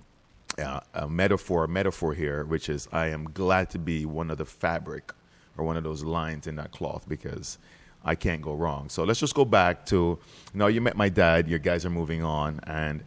[0.60, 4.38] uh, a metaphor, a metaphor here, which is I am glad to be one of
[4.38, 5.12] the fabric
[5.58, 7.58] or one of those lines in that cloth because
[8.04, 8.89] I can't go wrong.
[8.89, 10.20] So let's just go back to you
[10.54, 11.48] know you met my dad.
[11.48, 13.04] your guys are moving on, and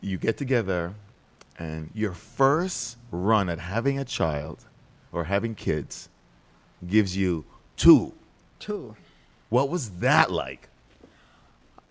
[0.00, 0.94] you get together,
[1.58, 4.64] and your first run at having a child
[5.12, 6.08] or having kids
[6.86, 7.44] gives you
[7.76, 8.12] two.
[8.58, 8.96] Two.
[9.48, 10.68] What was that like?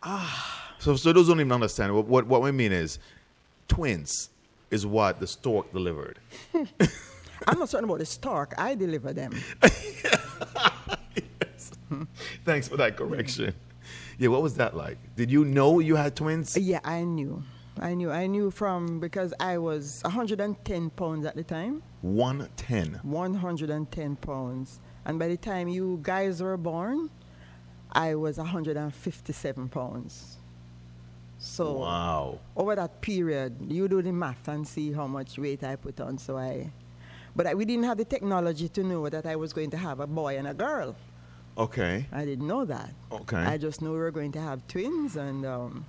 [0.04, 0.74] Ah.
[0.80, 1.94] So, so those don't even understand.
[1.94, 2.98] What, what, what we mean is,
[3.72, 4.30] twins
[4.70, 6.20] is what the stork delivered.
[7.48, 8.54] I'm not certain about the stork.
[8.58, 9.32] I deliver them.
[12.46, 13.54] Thanks for that correction.
[14.18, 14.98] Yeah, what was that like?
[15.16, 16.58] Did you know you had twins?
[16.58, 17.44] Yeah, I knew.
[17.80, 18.12] I knew.
[18.12, 21.82] I knew from because I was 110 pounds at the time.
[22.02, 23.00] 110.
[23.04, 24.82] 110 pounds.
[25.06, 27.10] And by the time you guys were born,
[27.94, 30.41] I was 157 pounds.
[31.42, 32.40] So Wow.
[32.56, 36.20] over that period, you do the math and see how much weight I put on.
[36.20, 36.72] So I,
[37.36, 40.00] but I, we didn't have the technology to know that I was going to have
[40.00, 40.96] a boy and a girl.
[41.58, 42.06] Okay.
[42.14, 42.94] I didn't know that.
[43.12, 43.38] Okay.
[43.38, 45.86] I just knew we were going to have twins, and um,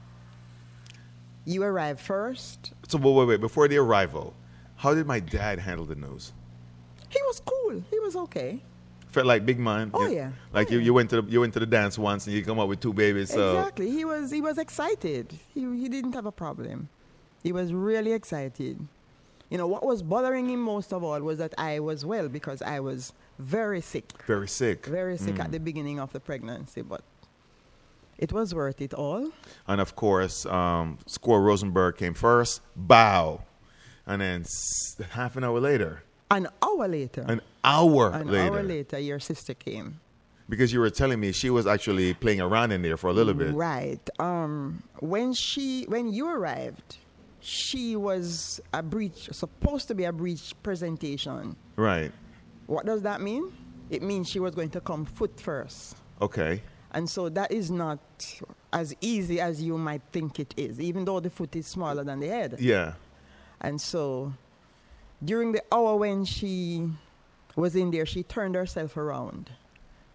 [1.44, 2.72] you arrived first.
[2.88, 3.40] So wait, wait, wait.
[3.40, 4.34] Before the arrival,
[4.76, 6.32] how did my dad handle the news?
[7.10, 7.84] He was cool.
[7.90, 8.62] He was okay.
[9.12, 9.90] Felt like big man.
[9.94, 10.30] Oh, you- yeah.
[10.52, 12.58] Like you, you went to the, you went to the dance once and you come
[12.58, 13.30] up with two babies.
[13.30, 13.90] So Exactly.
[13.90, 15.32] He was he was excited.
[15.54, 16.88] He he didn't have a problem.
[17.42, 18.78] He was really excited.
[19.50, 22.62] You know what was bothering him most of all was that I was well because
[22.62, 24.86] I was very sick, very sick.
[24.86, 25.44] very sick Mm.
[25.44, 27.02] at the beginning of the pregnancy, but
[28.18, 29.30] it was worth it all.
[29.66, 32.62] And of course, um, Squirrel Rosenberg came first.
[32.76, 33.42] Bow.
[34.06, 38.62] And then s- half an hour later, An hour later, an hour an later, hour
[38.62, 40.00] later, your sister came.
[40.48, 43.34] because you were telling me she was actually playing around in there for a little
[43.34, 43.54] bit.
[43.54, 44.00] Right.
[44.18, 46.96] Um, when she when you arrived,
[47.40, 51.56] she was a breech supposed to be a breech presentation.
[51.76, 52.12] Right.
[52.66, 53.52] What does that mean?
[53.90, 55.96] It means she was going to come foot first.
[56.20, 56.62] Okay.
[56.92, 57.98] And so that is not
[58.72, 62.20] as easy as you might think it is, even though the foot is smaller than
[62.20, 62.56] the head.
[62.60, 62.94] Yeah.
[63.62, 64.32] And so
[65.24, 66.88] during the hour when she
[67.56, 69.50] was in there, she turned herself around.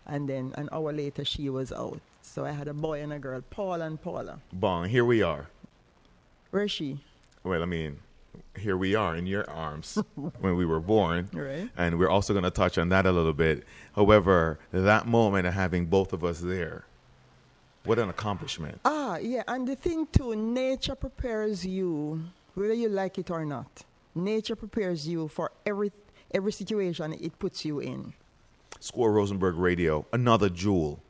[0.06, 2.00] And then an hour later, she was out.
[2.21, 4.39] So I had a boy and a girl, Paul and Paula.
[4.54, 5.47] Bong, here we are.
[6.52, 7.00] Where is she?
[7.43, 8.00] Well, I mean,
[8.58, 11.30] here we are in your arms when we were born.
[11.34, 11.69] Right.
[11.78, 13.63] And we're also going to touch on that a little bit.
[13.95, 16.86] However, that moment of having both of us there,
[17.84, 18.80] what an accomplishment.
[18.86, 19.43] Ah, yeah.
[19.47, 22.21] And the thing too, nature prepares you,
[22.54, 23.84] whether you like it or not.
[24.13, 25.91] Nature prepares you for every
[26.34, 28.13] every situation it puts you in.
[28.80, 31.02] Squirrel Rosenberg Radio, another jewel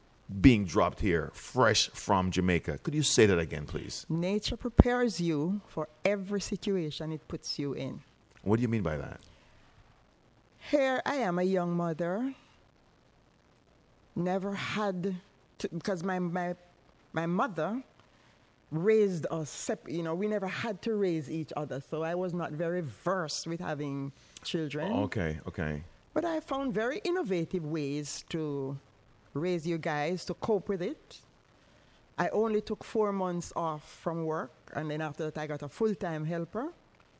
[0.41, 2.79] being dropped here, fresh from Jamaica.
[2.79, 4.05] Could you say that again, please?
[4.09, 8.01] Nature prepares you for every situation it puts you in.
[8.41, 9.19] What do you mean by that?
[10.69, 12.33] Here I am, a young mother.
[14.15, 15.15] Never had
[15.59, 16.55] to, because my my
[17.13, 17.81] my mother
[18.71, 19.49] raised us.
[19.49, 22.81] Sep- you know, we never had to raise each other, so I was not very
[22.81, 24.11] versed with having
[24.47, 24.91] children.
[25.05, 25.83] Okay, okay.
[26.13, 28.77] But I found very innovative ways to
[29.33, 31.19] raise you guys to cope with it.
[32.17, 35.69] I only took four months off from work, and then after that, I got a
[35.69, 36.67] full time helper.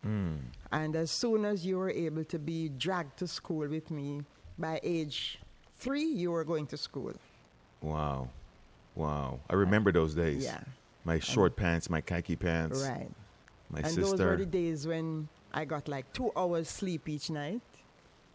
[0.04, 0.38] Hmm.
[0.72, 4.22] And as soon as you were able to be dragged to school with me,
[4.58, 5.40] by age
[5.78, 7.13] three, you were going to school.
[7.82, 8.30] Wow.
[8.96, 9.40] Wow.
[9.50, 10.44] I remember those days.
[10.44, 10.62] Yeah,
[11.06, 12.82] My short pants, my khaki pants.
[12.82, 13.10] right.
[13.70, 14.18] My and sister.
[14.18, 17.62] those were the days when I got like two hours sleep each night.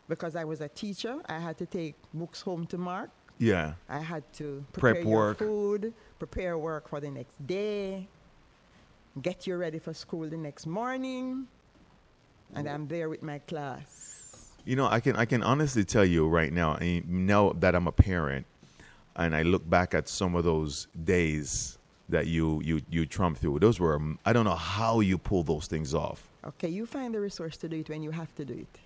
[0.09, 3.11] Because I was a teacher, I had to take books home to mark.
[3.39, 3.75] yeah.
[3.89, 5.39] I had to Prep prepare your work.
[5.39, 8.09] food, prepare work for the next day,
[9.23, 11.47] get you ready for school the next morning,
[12.55, 14.53] and I'm there with my class.
[14.65, 17.87] You know, I can I can honestly tell you right now, and now that I'm
[17.87, 18.45] a parent,
[19.17, 23.61] and I look back at some of those days that you you you trump through.
[23.61, 27.21] Those were I don't know how you pull those things off Okay, you find the
[27.21, 28.79] resource to do it when you have to do it.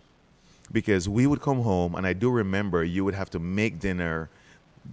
[0.73, 4.29] because we would come home, and I do remember you would have to make dinner,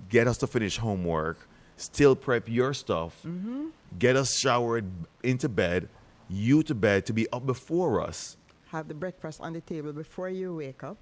[0.09, 1.37] get us to finish homework,
[1.77, 3.67] still prep your stuff, mm-hmm.
[3.97, 4.85] get us showered
[5.23, 5.89] into bed,
[6.29, 8.37] you to bed to be up before us.
[8.67, 10.97] Have the breakfast on the table before you wake up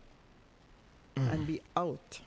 [1.15, 2.19] and be out.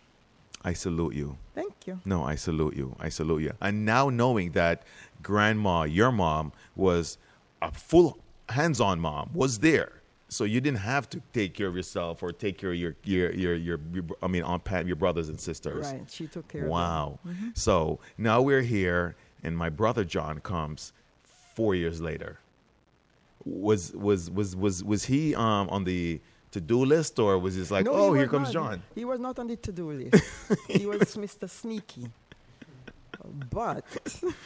[0.63, 1.37] I salute you.
[1.55, 2.01] Thank you.
[2.05, 2.95] No, I salute you.
[2.99, 3.53] I salute you.
[3.61, 4.83] And now knowing that
[5.23, 7.19] grandma, your mom, was
[7.61, 9.93] a full hands-on mom, was there.
[10.29, 13.31] So you didn't have to take care of yourself or take care of your your
[13.33, 15.93] your, your, your I mean Aunt Pat, your brothers and sisters.
[15.93, 17.19] Right, she took care of Wow.
[17.55, 20.93] So now we're here and my brother John comes
[21.55, 22.39] 4 years later.
[23.45, 27.85] Was was was was was he um on the to-do list or was he like,
[27.85, 28.53] No, he "Oh, here comes not.
[28.53, 30.25] John." He was not on the to-do list.
[30.69, 31.49] he was Mr.
[31.51, 32.09] Sneaky.
[33.51, 33.85] But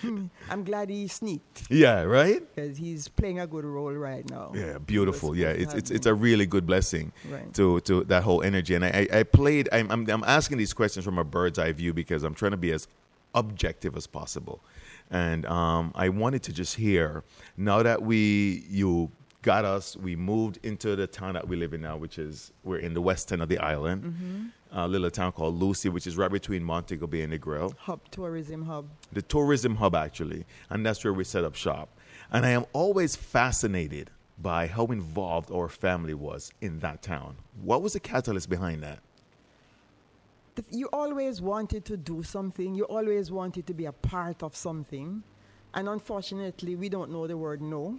[0.51, 2.43] I'm glad he sneaked Yeah, right?
[2.55, 4.53] because he's playing a good role right now.
[4.55, 5.37] Yeah, beautiful.
[5.37, 7.53] Yeah, it's it's it's a really good blessing Right.
[7.55, 8.75] to to that whole energy.
[8.75, 9.69] And I I, I played.
[9.73, 12.57] I'm, I'm I'm asking these questions from a bird's eye view because I'm trying to
[12.57, 12.87] be as
[13.35, 14.61] objective as possible.
[15.11, 17.25] And um, I wanted to just hear
[17.57, 19.11] now that we you
[19.43, 22.79] got us, we moved into the town that we live in now, which is we're
[22.79, 24.47] in the west end of the island, Mm-hmm.
[24.71, 28.63] A little town called Lucea, which is right between Montego Bay and Negril Hub tourism
[28.63, 28.87] hub.
[29.13, 31.89] the tourism hub actually, and that's where we set up shop.
[32.31, 37.37] And I am always fascinated by how involved our family was in that town.
[37.63, 39.01] What was the catalyst behind that?
[40.71, 42.75] You always wanted to do something.
[42.75, 45.23] You always wanted to be a part of something,
[45.75, 47.99] and unfortunately, we don't know the word no.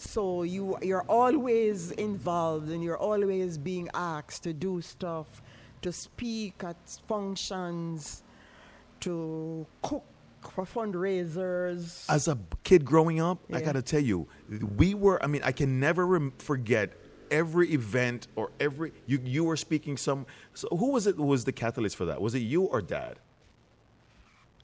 [0.00, 0.06] Yeah.
[0.12, 5.42] So you you're always involved and you're always being asked to do stuff,
[5.82, 8.22] to speak at functions,
[9.00, 10.04] to cook
[10.42, 12.06] for fundraisers.
[12.08, 14.26] As a kid growing up, I got to tell you,
[14.76, 15.22] we were.
[15.22, 16.92] I mean, I can never rem- forget
[17.30, 20.26] every event or every you you were speaking some.
[20.54, 21.16] So who was it?
[21.16, 22.20] who Was the catalyst for that?
[22.20, 23.18] Was it you or dad?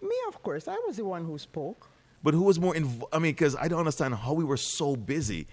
[0.02, 1.88] Me, of course, I was the one who spoke.
[2.26, 3.14] But who was more involved?
[3.14, 5.46] I mean, because I don't understand how we were so busy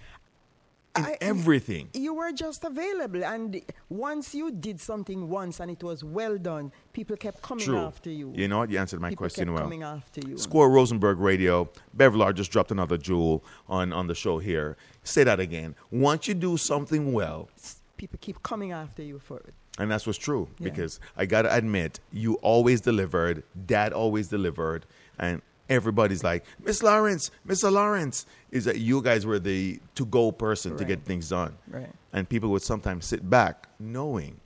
[0.97, 1.87] in I- everything.
[1.93, 6.71] You were just available, and once you did something once and it was well done,
[6.91, 7.77] people kept coming True.
[7.77, 8.33] after you.
[8.35, 8.71] You know what?
[8.71, 9.63] You answered my people question kept well.
[9.65, 10.35] coming after you.
[10.35, 11.69] Squirrel Rosenberg Radio.
[11.95, 14.75] Bevlar just dropped another jewel on, on the show here.
[15.03, 15.75] Say that again.
[15.91, 17.49] Once you do something well,
[17.97, 19.53] People keep coming after you for it.
[19.77, 20.69] and that's what's true Yeah.
[20.69, 24.87] because I got to admit, you always delivered, dad always delivered,
[25.19, 27.71] and everybody's like, Miss Lawrence, Mr.
[27.71, 31.55] Lawrence, is that you guys were the to go person to get things done.
[31.67, 31.89] Right.
[32.11, 34.39] And people would sometimes sit back knowing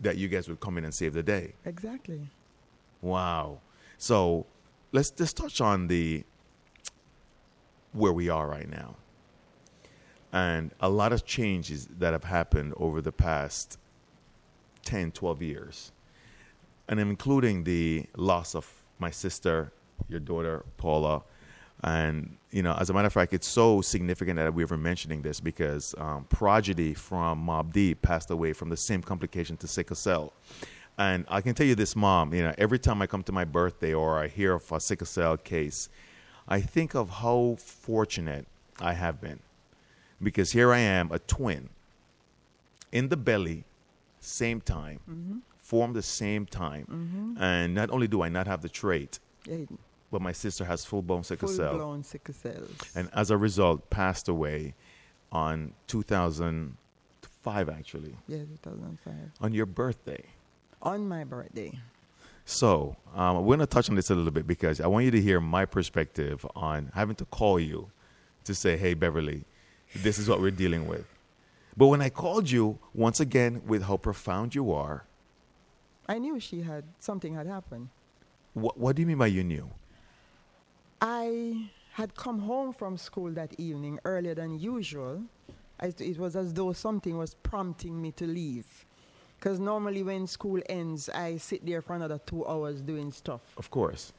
[0.00, 1.54] that you guys would come in and save the day.
[1.64, 2.28] Exactly.
[3.02, 3.60] Wow.
[3.98, 4.46] So
[4.92, 6.24] let's just touch on the
[7.92, 8.96] where we are right now.
[10.34, 13.78] and a lot of changes that have happened over the past
[14.84, 15.92] 10, 12 years.
[16.88, 19.72] And including the loss of my sister,
[20.08, 21.22] your daughter, Paula.
[21.82, 25.20] And, you know, as a matter of fact, it's so significant that we were mentioning
[25.22, 29.96] this because um, Prodigy from Mobb Deep passed away from the same complication to sickle
[29.96, 30.32] cell.
[30.96, 33.44] And I can tell you this, Mom, you know, every time I come to my
[33.44, 35.88] birthday or I hear of a sickle cell case,
[36.48, 38.46] I think of how fortunate
[38.80, 39.40] I have been.
[40.22, 41.68] Because here I am, a twin,
[42.92, 43.64] in the belly,
[44.20, 45.38] same time, Mm-hmm.
[45.58, 47.36] formed the same time.
[47.38, 49.66] And not only do I not have the trait, Yeah,
[50.10, 51.74] but my sister has full blown sickle full cell.
[51.74, 52.70] blown sickle cells.
[52.94, 54.74] And as a result, passed away
[55.32, 59.14] on 2005, actually, yeah, 2005.
[59.40, 60.24] on your birthday.
[60.82, 61.78] On my birthday.
[62.46, 65.10] So, um, we're going to touch on this a little bit because I want you
[65.12, 67.90] to hear my perspective on having to call you
[68.44, 69.44] to say, hey, Beverly,
[69.96, 71.06] this is what we're dealing with.
[71.76, 75.06] But when I called you, once again, with how profound you are,
[76.06, 77.88] I knew she had something had happened.
[78.54, 79.68] What, what do you mean by you knew?
[81.00, 85.22] I had come home from school that evening earlier than usual.
[85.80, 88.86] I, it was as though something was prompting me to leave.
[89.38, 93.42] Because normally when school ends, I sit there for another two hours doing stuff.
[93.58, 94.12] Of course.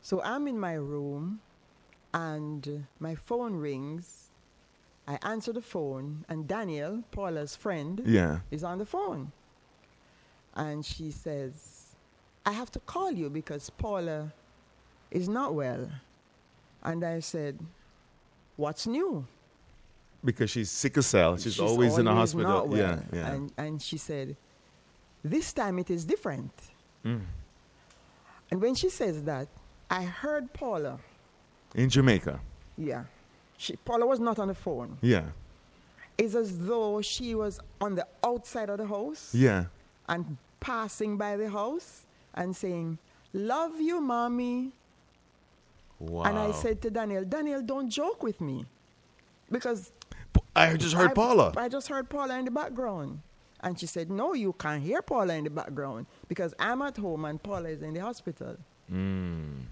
[0.00, 1.40] So I'm in my room
[2.14, 4.30] and my phone rings.
[5.06, 8.40] I answer the phone and Daniel, Paula's friend, Yeah.
[8.50, 9.32] is on the phone.
[10.54, 11.79] And she says,
[12.44, 14.32] I have to call you because Paula
[15.10, 15.88] is not well.
[16.82, 17.58] And I said,
[18.56, 19.26] What's new?
[20.24, 21.36] Because she's sickle cell.
[21.38, 22.66] She's, always, in a always hospital.
[22.66, 22.76] well.
[22.78, 23.32] Yeah, yeah.
[23.32, 24.36] And, and she said,
[25.24, 26.52] This time it is different.
[27.04, 27.20] Mm.
[28.50, 29.48] And when she says that,
[29.90, 30.98] I heard Paula.
[31.74, 32.40] In Jamaica.
[32.76, 33.04] Yeah.
[33.56, 34.98] She, Paula was not on the phone.
[35.00, 35.24] Yeah.
[36.18, 39.64] It's as though she was on the outside of the house Yeah.
[40.08, 42.02] and passing by the house
[42.34, 42.98] and saying,
[43.32, 44.72] Love you, mommy.
[45.98, 46.22] Wow.
[46.22, 48.64] And I said to Daniel, Daniel, don't joke with me.
[49.50, 49.92] Because
[50.56, 51.52] I just heard I, Paula.
[51.56, 53.20] I just heard Paula in the background.
[53.62, 57.24] And she said, No, you can't hear Paula in the background because I'm at home
[57.26, 58.56] and Paula is in the hospital.
[58.90, 59.64] Mm.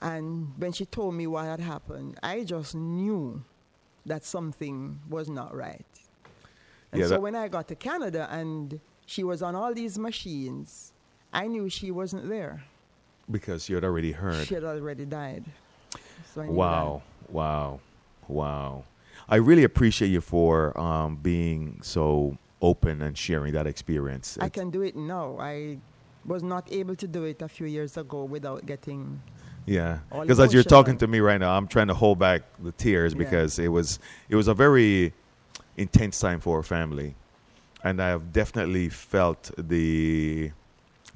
[0.00, 3.42] And when she told me what had happened, I just knew
[4.04, 5.86] that something was not right.
[6.90, 10.91] And Yeah, so when I got to Canada and she was on all these machines,
[11.32, 12.62] I knew she wasn't there.
[13.30, 14.46] Because you had already heard.
[14.46, 15.44] She had already died.
[16.34, 17.80] So I knew Wow, wow,
[18.28, 18.84] wow.
[19.28, 24.34] I really appreciate you for um, being so open and sharing that experience.
[24.34, 24.42] that.
[24.42, 25.36] I It's- can do it now.
[25.38, 25.78] I
[26.26, 29.20] was not able to do it a few years ago without getting.
[29.66, 32.72] yeah, because as you're talking to me right now, I'm trying to hold back the
[32.72, 33.18] tears Yeah.
[33.18, 35.12] because it was it was a very
[35.76, 37.14] intense time for our family,
[37.84, 40.50] and I have definitely felt the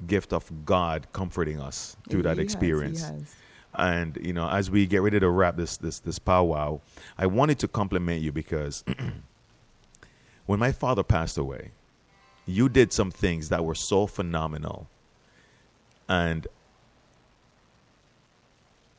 [0.05, 3.01] gift of God comforting us through that He has, experience.
[3.01, 3.35] has.
[3.73, 6.81] And you know, as we get ready to wrap this this this powwow,
[7.17, 8.83] I wanted to compliment you because
[10.45, 11.71] when my father passed away,
[12.45, 14.87] you did some things that were so phenomenal.
[16.09, 16.47] And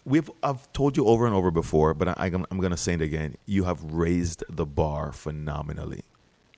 [0.05, 2.94] we've I've told you over and over before, but I, I'm, I'm going to say
[2.94, 3.36] it again.
[3.46, 6.03] You have raised the bar phenomenally.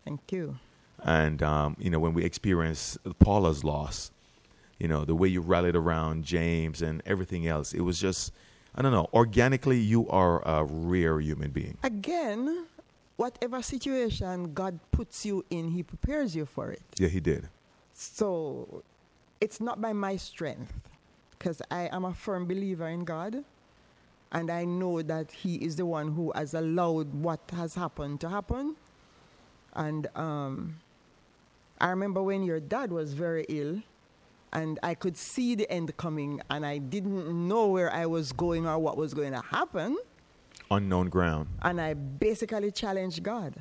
[0.05, 0.59] Thank you.
[1.03, 4.11] And um, you know, when we experience Paula's loss,
[4.81, 8.33] you know, the way you rallied around James and everything else, it was just
[8.75, 11.77] I don't know, organically you are a rare human being.
[11.83, 12.67] Again,
[13.17, 16.83] whatever situation God puts you in, He prepares you for it.
[16.97, 17.49] Yeah, he did.
[17.95, 18.83] So
[19.41, 20.73] it's not by my strength,
[21.39, 23.45] because I am a firm believer in God.
[24.33, 28.29] And I know that He is the one who has allowed what has happened to
[28.29, 28.77] happen.
[29.75, 30.77] And um,
[31.81, 33.83] I remember when your dad was very ill,
[34.53, 38.67] and I could see the end coming, and I didn't know where I was going
[38.67, 39.97] or what was going to happen.
[40.71, 41.49] Unknown ground.
[41.63, 43.55] And I basically challenged God.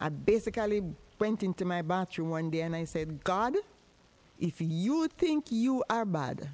[0.00, 0.82] I basically
[1.18, 3.54] went into my bathroom one day and I said, God,
[4.40, 6.48] if you think you are bad,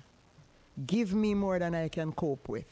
[0.86, 2.66] give me more than I can cope with.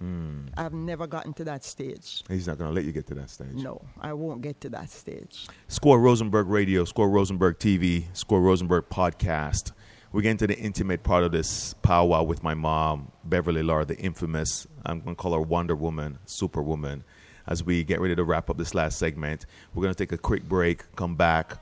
[0.00, 0.46] Hmm.
[0.56, 2.22] I've never gotten to that stage.
[2.28, 3.54] He's not going to let you get to that stage.
[3.54, 5.46] No, I won't get to that stage.
[5.68, 9.72] Squirrel Rosenberg Radio, Squirrel Rosenberg TV, Squirrel Rosenberg Podcast.
[10.10, 13.96] We're getting to the intimate part of this powwow with my mom, Beverly Laura, the
[13.98, 17.04] infamous, I'm going to call her Wonder Woman, Superwoman.
[17.46, 19.44] As we get ready to wrap up this last segment,
[19.74, 21.58] we're going to take a quick break, come back,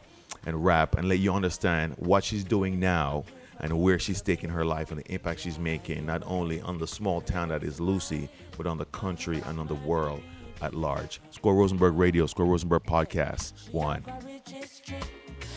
[0.46, 3.24] and wrap and let you understand what she's doing now
[3.58, 6.86] and where she's taking her life and the impact she's making, not only on the
[6.86, 10.22] small town that is Lucea, but on the country and on the world
[10.62, 11.20] at large.
[11.30, 13.72] Squirrel Rosenberg Radio, Squirrel Rosenberg Podcast.
[13.72, 14.04] One.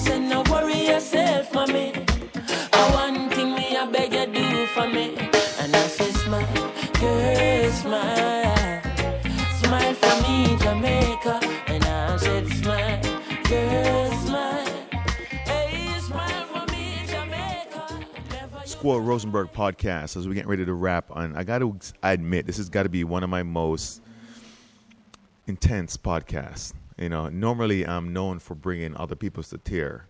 [0.00, 1.92] Said, no worry yourself, mommy.
[2.72, 5.14] I one thing me, I beg you do for me.
[5.58, 8.82] And I say, smile, girl, smile.
[9.60, 11.40] Smile for me, Jamaica.
[11.66, 13.02] And I said, smile,
[13.48, 14.66] girl, smile.
[15.44, 17.98] Hey, smile for me, Jamaica.
[18.30, 21.36] Never Squirrel Rosenberg podcast as we get ready to wrap on.
[21.36, 24.00] I got to admit, this has got to be one of my most
[25.46, 26.72] intense podcasts.
[27.00, 30.06] You know, normally I'm known for bringing other people to tear,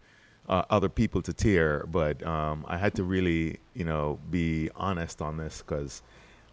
[0.48, 5.22] uh, other people to tear, but um, I had to really, you know, be honest
[5.22, 6.02] on this because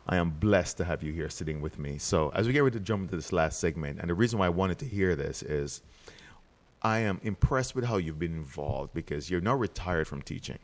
[0.07, 1.97] I am blessed to have you here sitting with me.
[1.97, 4.45] So as we get ready to jump into this last segment, and the reason why
[4.45, 5.81] I wanted to hear this is
[6.83, 10.59] I am impressed with how you've been involved because you're not retired from teaching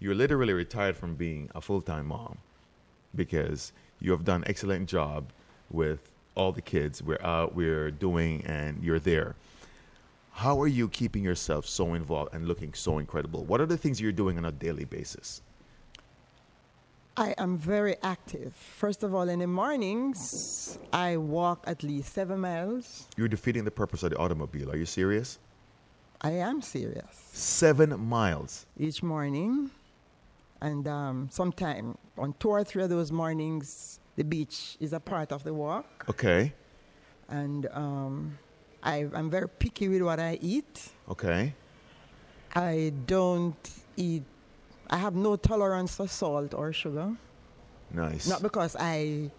[0.00, 2.38] you're literally retired from being a full-time mom
[3.14, 5.30] because you have done excellent job
[5.70, 6.10] with
[6.40, 7.02] all the kids.
[7.02, 9.36] We're out we're doing and you're there.
[10.32, 13.44] How are you keeping yourself so involved and looking so incredible?
[13.44, 15.42] What are the things you're doing on a daily basis?
[17.16, 18.54] I am very active.
[18.54, 23.06] First of all, in the mornings, I walk at least seven miles.
[23.18, 24.70] you're defeating the purpose of the automobile.
[24.72, 25.38] Are you serious?
[26.22, 27.12] I am serious.
[27.32, 28.64] seven miles.
[28.78, 29.70] Each morning,
[30.62, 35.32] and um, sometime on two or three of those mornings, the beach is a part
[35.32, 36.04] of the walk.
[36.12, 36.52] okay
[37.30, 38.38] And um,
[38.82, 40.74] I, I'm very picky with what I eat.
[41.08, 41.54] okay
[42.54, 43.62] I don't
[43.96, 44.24] eat.
[44.90, 47.08] I have no tolerance for salt or sugar.
[48.04, 49.30] nice Not because I,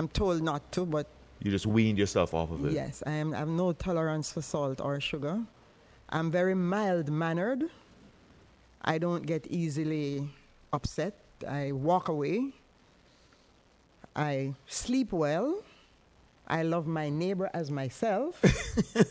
[0.00, 1.06] am told not to, but
[1.42, 4.40] you just weaned yourself off of it yes, I, am, I have no tolerance for
[4.40, 5.36] salt or sugar.
[6.08, 7.64] I'm very mild mannered.
[8.92, 10.28] I don't get easily
[10.72, 11.14] upset.
[11.46, 12.54] I walk away.
[14.20, 15.62] I sleep well.
[16.46, 18.40] I love my neighbor as myself.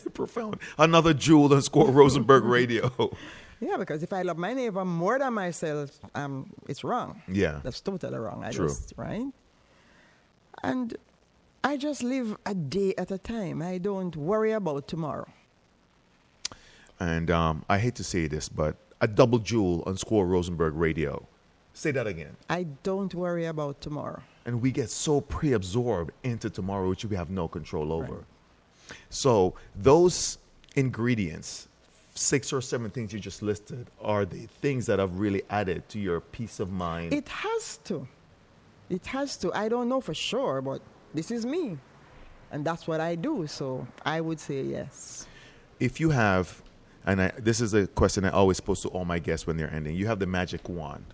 [0.14, 2.92] profound another jewel on squirrel rosenberg radio
[3.60, 7.22] yeah, because if I love my neighbor more than myself, um, it's wrong.
[7.26, 8.44] yeah That's totally wrong.
[8.44, 8.68] I True.
[8.68, 9.26] just right.
[10.62, 10.96] And
[11.64, 13.62] I just live a day at a time.
[13.62, 15.28] I don't worry about tomorrow.
[17.00, 21.26] And um, I hate to say this, but a double jewel on Squirrel Rosenberg Radio.
[21.74, 22.36] Say that again.
[22.48, 24.22] I don't worry about tomorrow.
[24.46, 28.24] And we get so pre absorbed into tomorrow, which we have no control over.
[29.08, 30.38] So, those
[30.76, 31.68] ingredients,
[32.14, 35.98] six or seven things you just listed, are the things that have really added to
[35.98, 37.12] your peace of mind.
[37.12, 38.06] It has to.
[38.88, 39.52] It has to.
[39.52, 40.82] I don't know for sure, but
[41.14, 41.78] this is me.
[42.50, 43.46] And that's what I do.
[43.46, 45.26] So I would say yes.
[45.80, 46.62] if you have,
[47.06, 49.72] and I, this is a question I always pose to all my guests when they're
[49.72, 51.04] ending, you have the magic wand.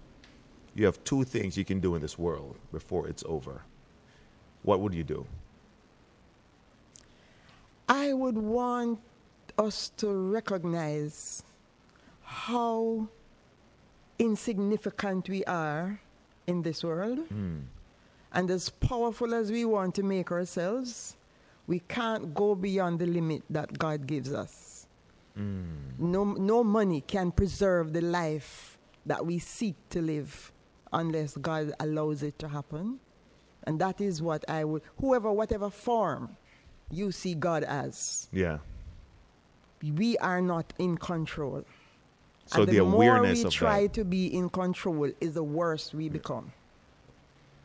[0.77, 3.62] You have two things you can do in this world before it's over.
[4.62, 5.27] What would you do?
[7.89, 8.99] I would want
[9.59, 11.43] us to recognize
[12.22, 13.09] how
[14.18, 15.99] insignificant we are
[16.47, 17.20] in this world.
[17.20, 17.61] Hmm.
[18.33, 21.16] And as powerful as we want to make ourselves,
[21.66, 24.87] we can't go beyond the limit that God gives us.
[25.35, 25.62] Hmm.
[25.99, 30.53] No, no money can preserve the life that we seek to live
[30.97, 32.99] unless God allows it to happen.
[33.64, 36.36] And that is what I would, whoever, whatever form
[36.90, 38.59] you see God as, Yeah.
[39.82, 41.64] we are not in control.
[42.47, 43.92] So and the, the, awareness more we of try that.
[43.94, 46.53] to be in control is the worse we become.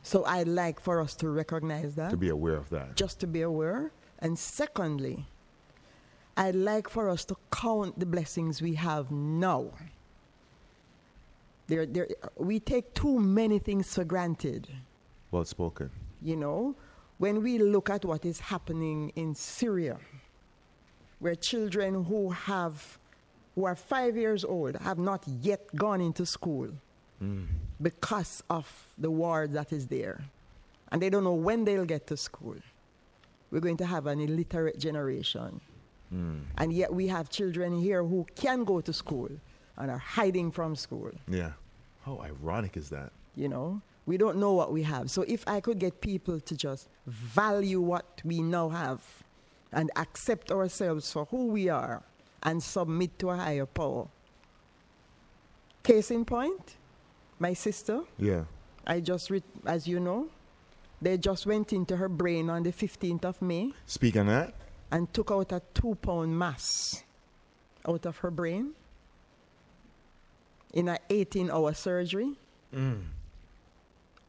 [0.04, 2.96] So I'd like for us to recognize that To be aware of that.
[2.96, 3.92] just to be aware.
[4.20, 5.28] And secondly,
[6.36, 9.66] I'd like for us to count the blessings we have now.
[11.68, 12.08] There, there,
[12.38, 14.68] we take too many things for granted.
[15.32, 15.90] Well spoken.
[16.22, 16.76] You know,
[17.18, 19.98] when we look at what is happening in Syria,
[21.20, 22.98] where children who have
[23.56, 26.70] who are five years old have not yet gone into school
[27.22, 27.46] mm.
[27.82, 28.66] because of
[28.98, 30.24] the war that is there,
[30.92, 32.56] and they don't know when they'll get to school.
[33.52, 35.62] We're going to have an illiterate generation,
[36.14, 36.42] mm.
[36.58, 39.30] and yet we have children here who can go to school
[39.78, 41.52] and are hiding from school Yeah.
[42.06, 43.12] How ironic is that?
[43.36, 45.10] you know We don't know what we have.
[45.12, 49.00] So if I could get people to just value what we now have
[49.72, 52.02] and accept ourselves for who we are
[52.44, 54.08] and submit to a higher power.
[55.84, 56.76] Case in point,
[57.40, 58.44] my sister, Yeah.
[58.86, 60.28] I just, re- as you know,
[61.02, 64.54] they just went into her brain on the 15th of May Speak on that.
[64.92, 67.04] and took out a two pound mass
[67.88, 68.74] out of her brain
[70.74, 72.34] in a 18 hour surgery.
[72.74, 73.02] Mm.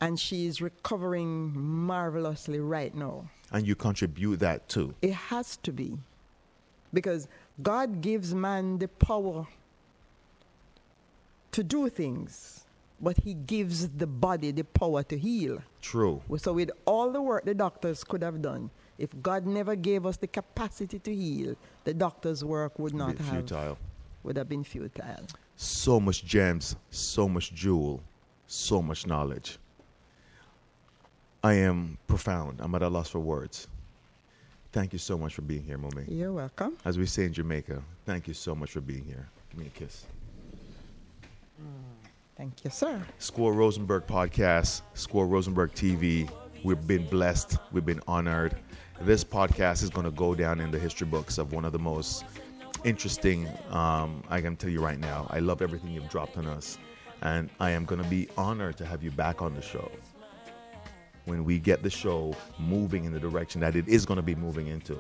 [0.01, 3.24] And she is recovering marvelously right now.
[3.53, 4.95] And you contribute that too.
[5.03, 5.99] It has to be.
[6.93, 7.28] Because
[7.62, 9.47] God gives man the power
[11.53, 12.64] to do things,
[13.01, 15.62] but He gives the body the power to heal.
[15.80, 16.20] True.
[16.38, 20.16] So, with all the work the doctors could have done, if God never gave us
[20.16, 23.78] the capacity to heal, the doctor's work would not have futile.
[24.22, 25.26] would have been futile.
[25.57, 28.03] So much gems, so much jewel,
[28.46, 29.59] so much knowledge.
[31.44, 32.61] I am profound.
[32.61, 33.68] I'm at a loss for words.
[34.72, 36.05] Thank you so much for being here, Mummy.
[36.09, 36.78] You're welcome.
[36.84, 39.28] As we say in Jamaica, thank you so much for being here.
[39.50, 40.07] Give me a kiss.
[41.61, 43.03] Mm, thank you, sir.
[43.18, 46.30] Squirrel Rosenberg podcast, Squirrel Rosenberg TV.
[46.64, 47.59] We've been blessed.
[47.72, 48.57] We've been honored.
[49.03, 51.78] This podcast is going to go down in the history books of one of the
[51.78, 52.24] most
[52.85, 53.49] interesting.
[53.70, 56.78] Um, I can tell you right now, I love everything you've dropped on us,
[57.22, 59.91] and I am going to be honored to have you back on the show
[61.24, 64.35] when we get the show moving in the direction that it is going to be
[64.35, 64.99] moving into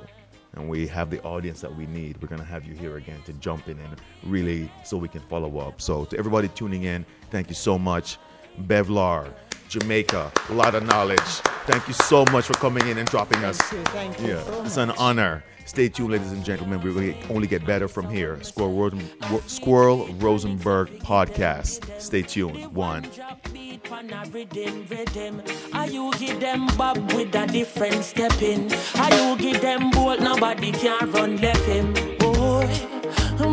[0.54, 3.20] and we have the audience that we need we're going to have you here again
[3.24, 7.04] to jump in and really so we can follow up so to everybody tuning in
[7.30, 8.18] thank you so much
[8.62, 9.32] bevlar
[9.72, 11.20] jamaica a lot of knowledge
[11.66, 13.82] thank you so much for coming in and dropping us you.
[13.84, 14.88] Thank you yeah so it's much.
[14.90, 19.10] an honor stay tuned ladies and gentlemen we're only get better from here squirrel, Rosen-
[19.30, 23.46] Ro- squirrel rosenberg podcast stay tuned one Drop
[24.12, 25.42] a rhythm, rhythm.
[25.72, 28.70] How you give them bob with a different step in?
[28.94, 31.92] How you give them bolt, nobody can run left him.
[32.18, 32.68] Boy,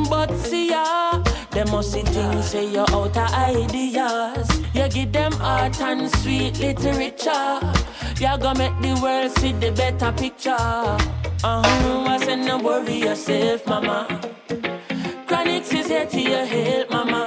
[0.10, 1.22] but see ya,
[1.60, 4.48] them must see things say you're out of ideas.
[4.74, 7.60] You give them art and sweet literature.
[8.20, 10.52] You're gonna make the world see the better picture.
[10.52, 14.08] Uh-huh, I said no worry yourself, mama.
[15.28, 17.19] Chronixx is here to your help, mama.